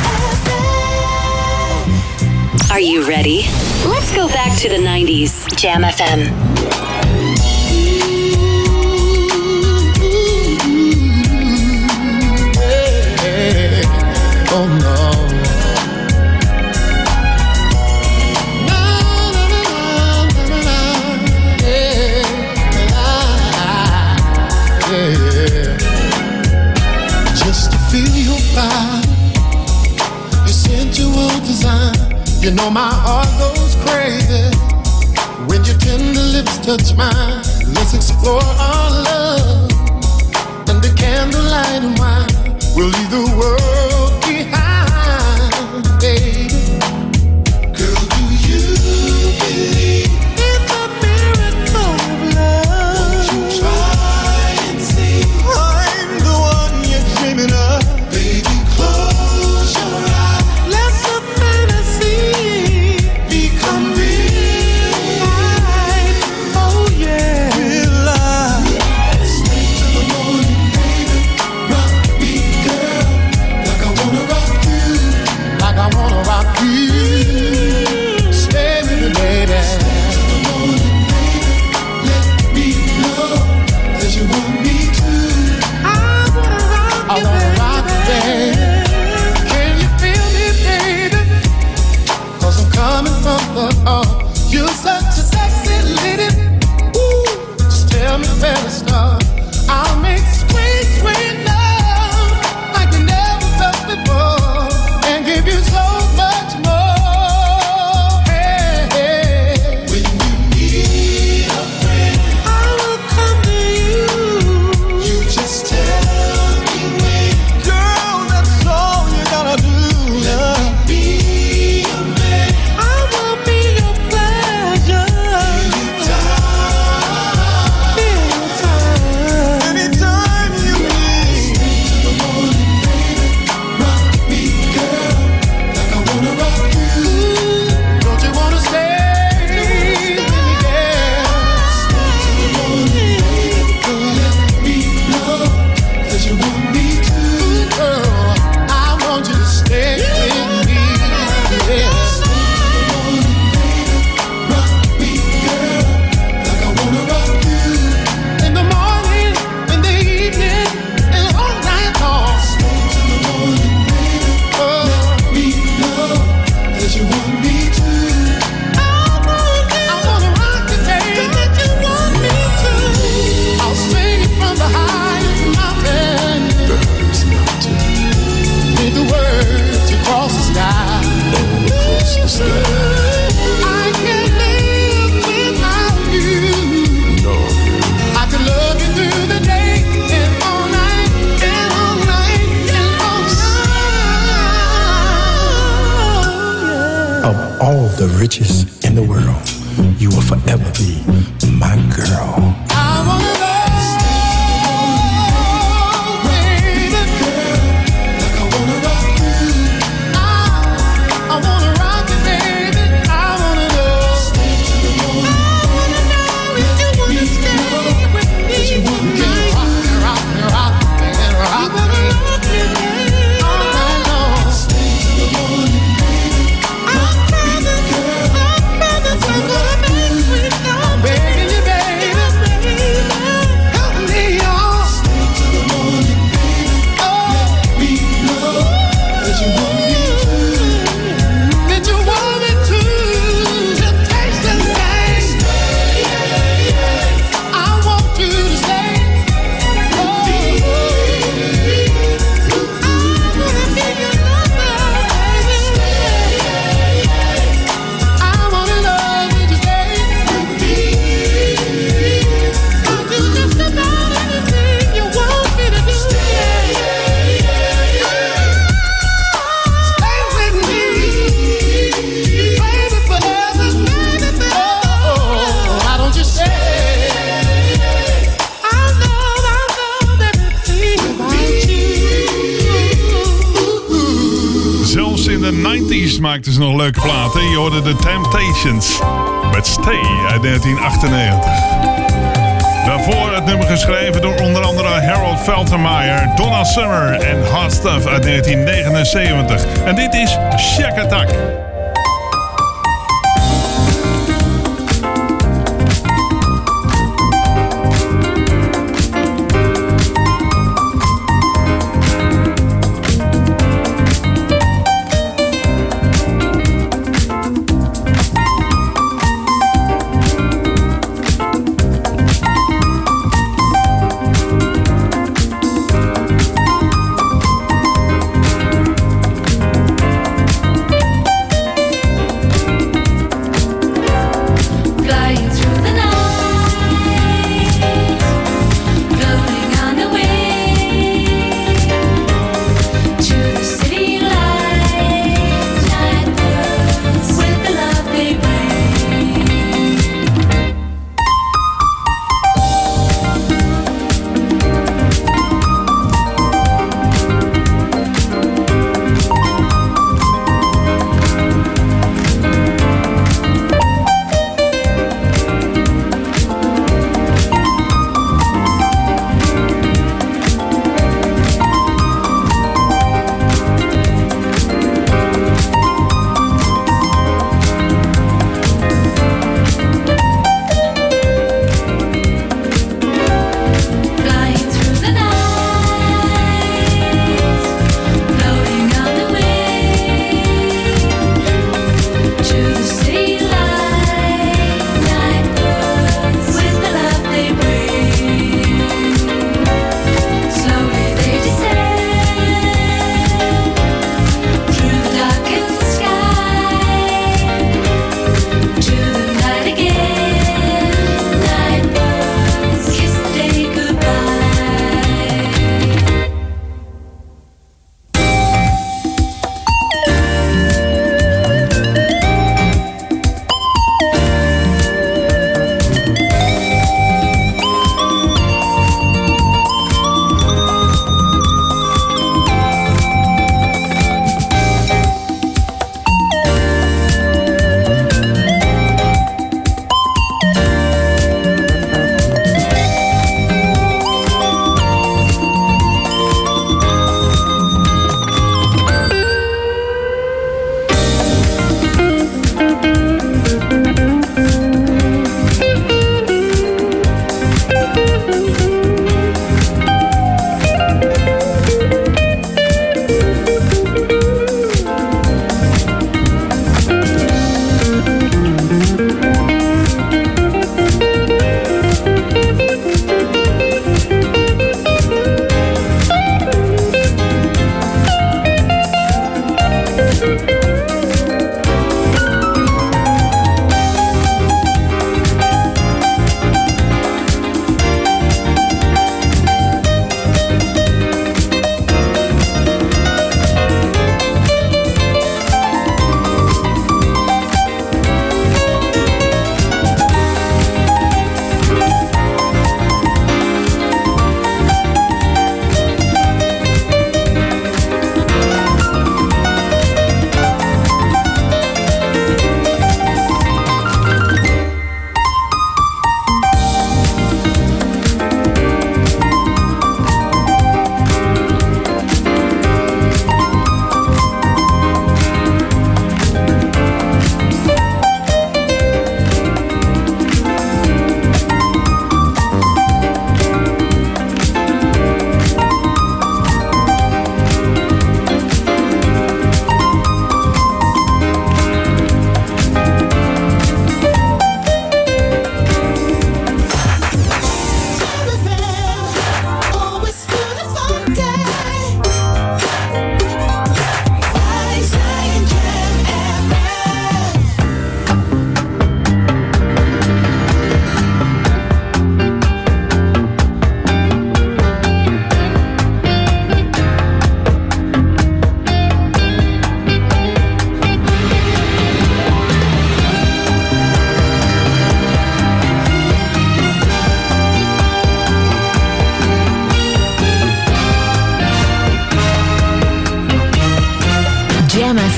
FM. 0.45 0.63
Are 2.71 2.85
you 2.85 3.05
ready? 3.05 3.47
Let's 3.85 4.11
go 4.15 4.29
back 4.29 4.53
to 4.57 4.69
the 4.69 4.79
90s. 4.79 5.47
Jam 5.57 5.83
FM. 5.83 6.58
My 32.71 32.93
heart 32.93 33.29
goes 33.39 33.77
crazy 33.87 34.55
when 35.49 35.65
your 35.65 35.79
tender 35.79 36.21
lips 36.21 36.59
touch 36.59 36.95
mine. 36.95 37.43
Let's 37.73 37.95
explore 37.95 38.43
our 38.43 38.91
love 38.91 39.71
and 40.69 40.83
the 40.85 40.95
candlelight 40.95 41.83
and 41.83 41.99
wine. 41.99 42.59
We'll 42.77 42.89
leave 42.89 43.11
the 43.11 43.37
world. 43.41 43.78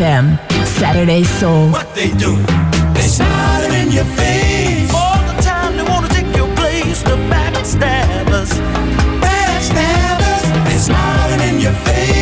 FM, 0.00 0.38
Saturday 0.64 1.22
Soul. 1.24 1.68
What 1.68 1.94
they 1.94 2.08
do? 2.12 2.34
They 2.94 3.02
smiling 3.02 3.82
in 3.82 3.92
your 3.92 4.06
face. 4.06 4.90
All 4.94 5.20
the 5.28 5.36
time 5.42 5.76
they 5.76 5.82
wanna 5.82 6.08
take 6.08 6.34
your 6.34 6.48
place. 6.56 7.02
The 7.02 7.16
backstabbers. 7.28 8.50
Backstabbers. 9.20 10.64
They 10.64 10.78
smiling 10.78 11.40
in 11.50 11.60
your 11.60 11.74
face. 11.84 12.19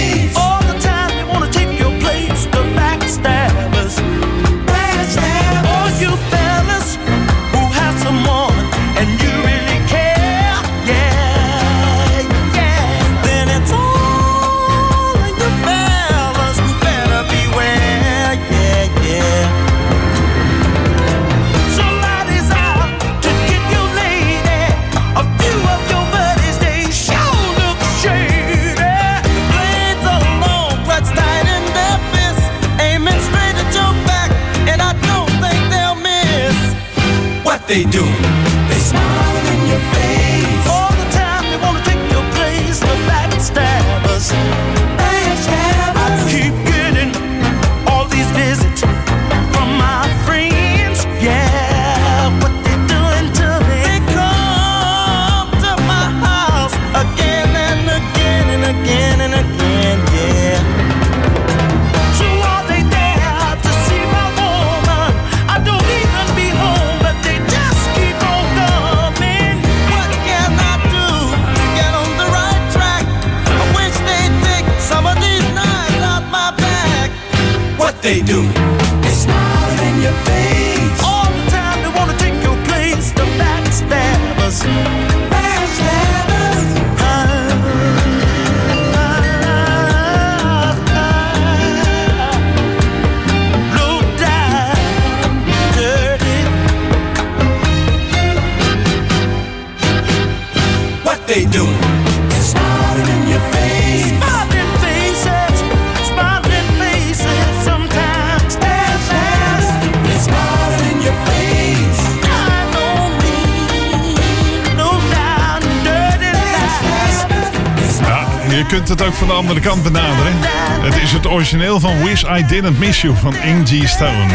Het 118.89 119.03
ook 119.03 119.15
van 119.15 119.27
de 119.27 119.33
andere 119.33 119.61
kant 119.61 119.83
benaderen. 119.83 120.33
Het 120.81 120.97
is 121.03 121.13
het 121.13 121.27
origineel 121.27 121.81
van 121.81 122.05
Wish 122.05 122.23
I 122.23 122.47
Didn't 122.47 122.79
Miss 122.79 123.01
You 123.01 123.17
van 123.17 123.35
Angie 123.41 123.87
Stone. 123.87 124.29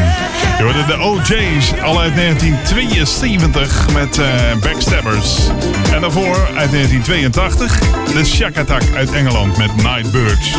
Je 0.57 0.83
de 0.87 1.01
OJ's 1.01 1.73
al 1.83 2.01
uit 2.01 2.15
1972 2.15 3.93
met 3.93 4.17
eh, 4.17 4.25
Backstabbers. 4.61 5.47
En 5.93 6.01
daarvoor 6.01 6.35
uit 6.55 6.71
1982 6.71 7.79
de 8.13 8.25
Shack 8.25 8.57
Attack 8.57 8.81
uit 8.95 9.11
Engeland 9.11 9.57
met 9.57 9.75
Nightbirds. 9.75 10.55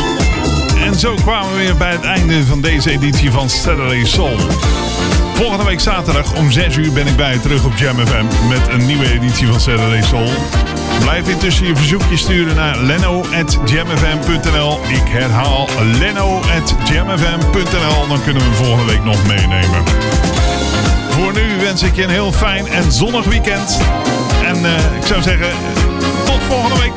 En 0.85 0.99
zo 0.99 1.15
kwamen 1.15 1.51
we 1.51 1.57
weer 1.57 1.77
bij 1.77 1.91
het 1.91 2.03
einde 2.03 2.45
van 2.45 2.61
deze 2.61 2.91
editie 2.91 3.31
van 3.31 3.49
Saturday 3.49 4.05
Soul. 4.05 4.37
Volgende 5.33 5.65
week 5.65 5.79
zaterdag 5.79 6.33
om 6.33 6.51
6 6.51 6.77
uur 6.77 6.91
ben 6.91 7.07
ik 7.07 7.15
bij 7.15 7.33
je 7.33 7.39
terug 7.39 7.65
op 7.65 7.77
Jam 7.77 8.07
FM 8.07 8.47
met 8.47 8.67
een 8.67 8.85
nieuwe 8.85 9.11
editie 9.11 9.47
van 9.47 9.59
Saturday 9.59 10.01
Soul. 10.01 10.29
Blijf 10.99 11.29
intussen 11.29 11.67
je 11.67 11.75
verzoekje 11.75 12.17
sturen 12.17 12.55
naar 12.55 12.77
leno.jamfm.nl. 12.77 14.79
Ik 14.87 15.07
herhaal 15.07 15.67
leno.jamfm.nl. 15.99 18.07
Dan 18.07 18.23
kunnen 18.23 18.41
we 18.41 18.47
hem 18.47 18.65
volgende 18.65 18.91
week 18.91 19.03
nog 19.03 19.27
meenemen. 19.27 19.83
Voor 21.09 21.33
nu 21.33 21.57
wens 21.59 21.83
ik 21.83 21.95
je 21.95 22.03
een 22.03 22.09
heel 22.09 22.31
fijn 22.31 22.67
en 22.67 22.91
zonnig 22.91 23.25
weekend. 23.25 23.79
En 24.45 24.65
eh, 24.65 24.95
ik 24.95 25.05
zou 25.05 25.21
zeggen, 25.21 25.49
tot 26.25 26.41
volgende 26.47 26.79
week. 26.79 26.93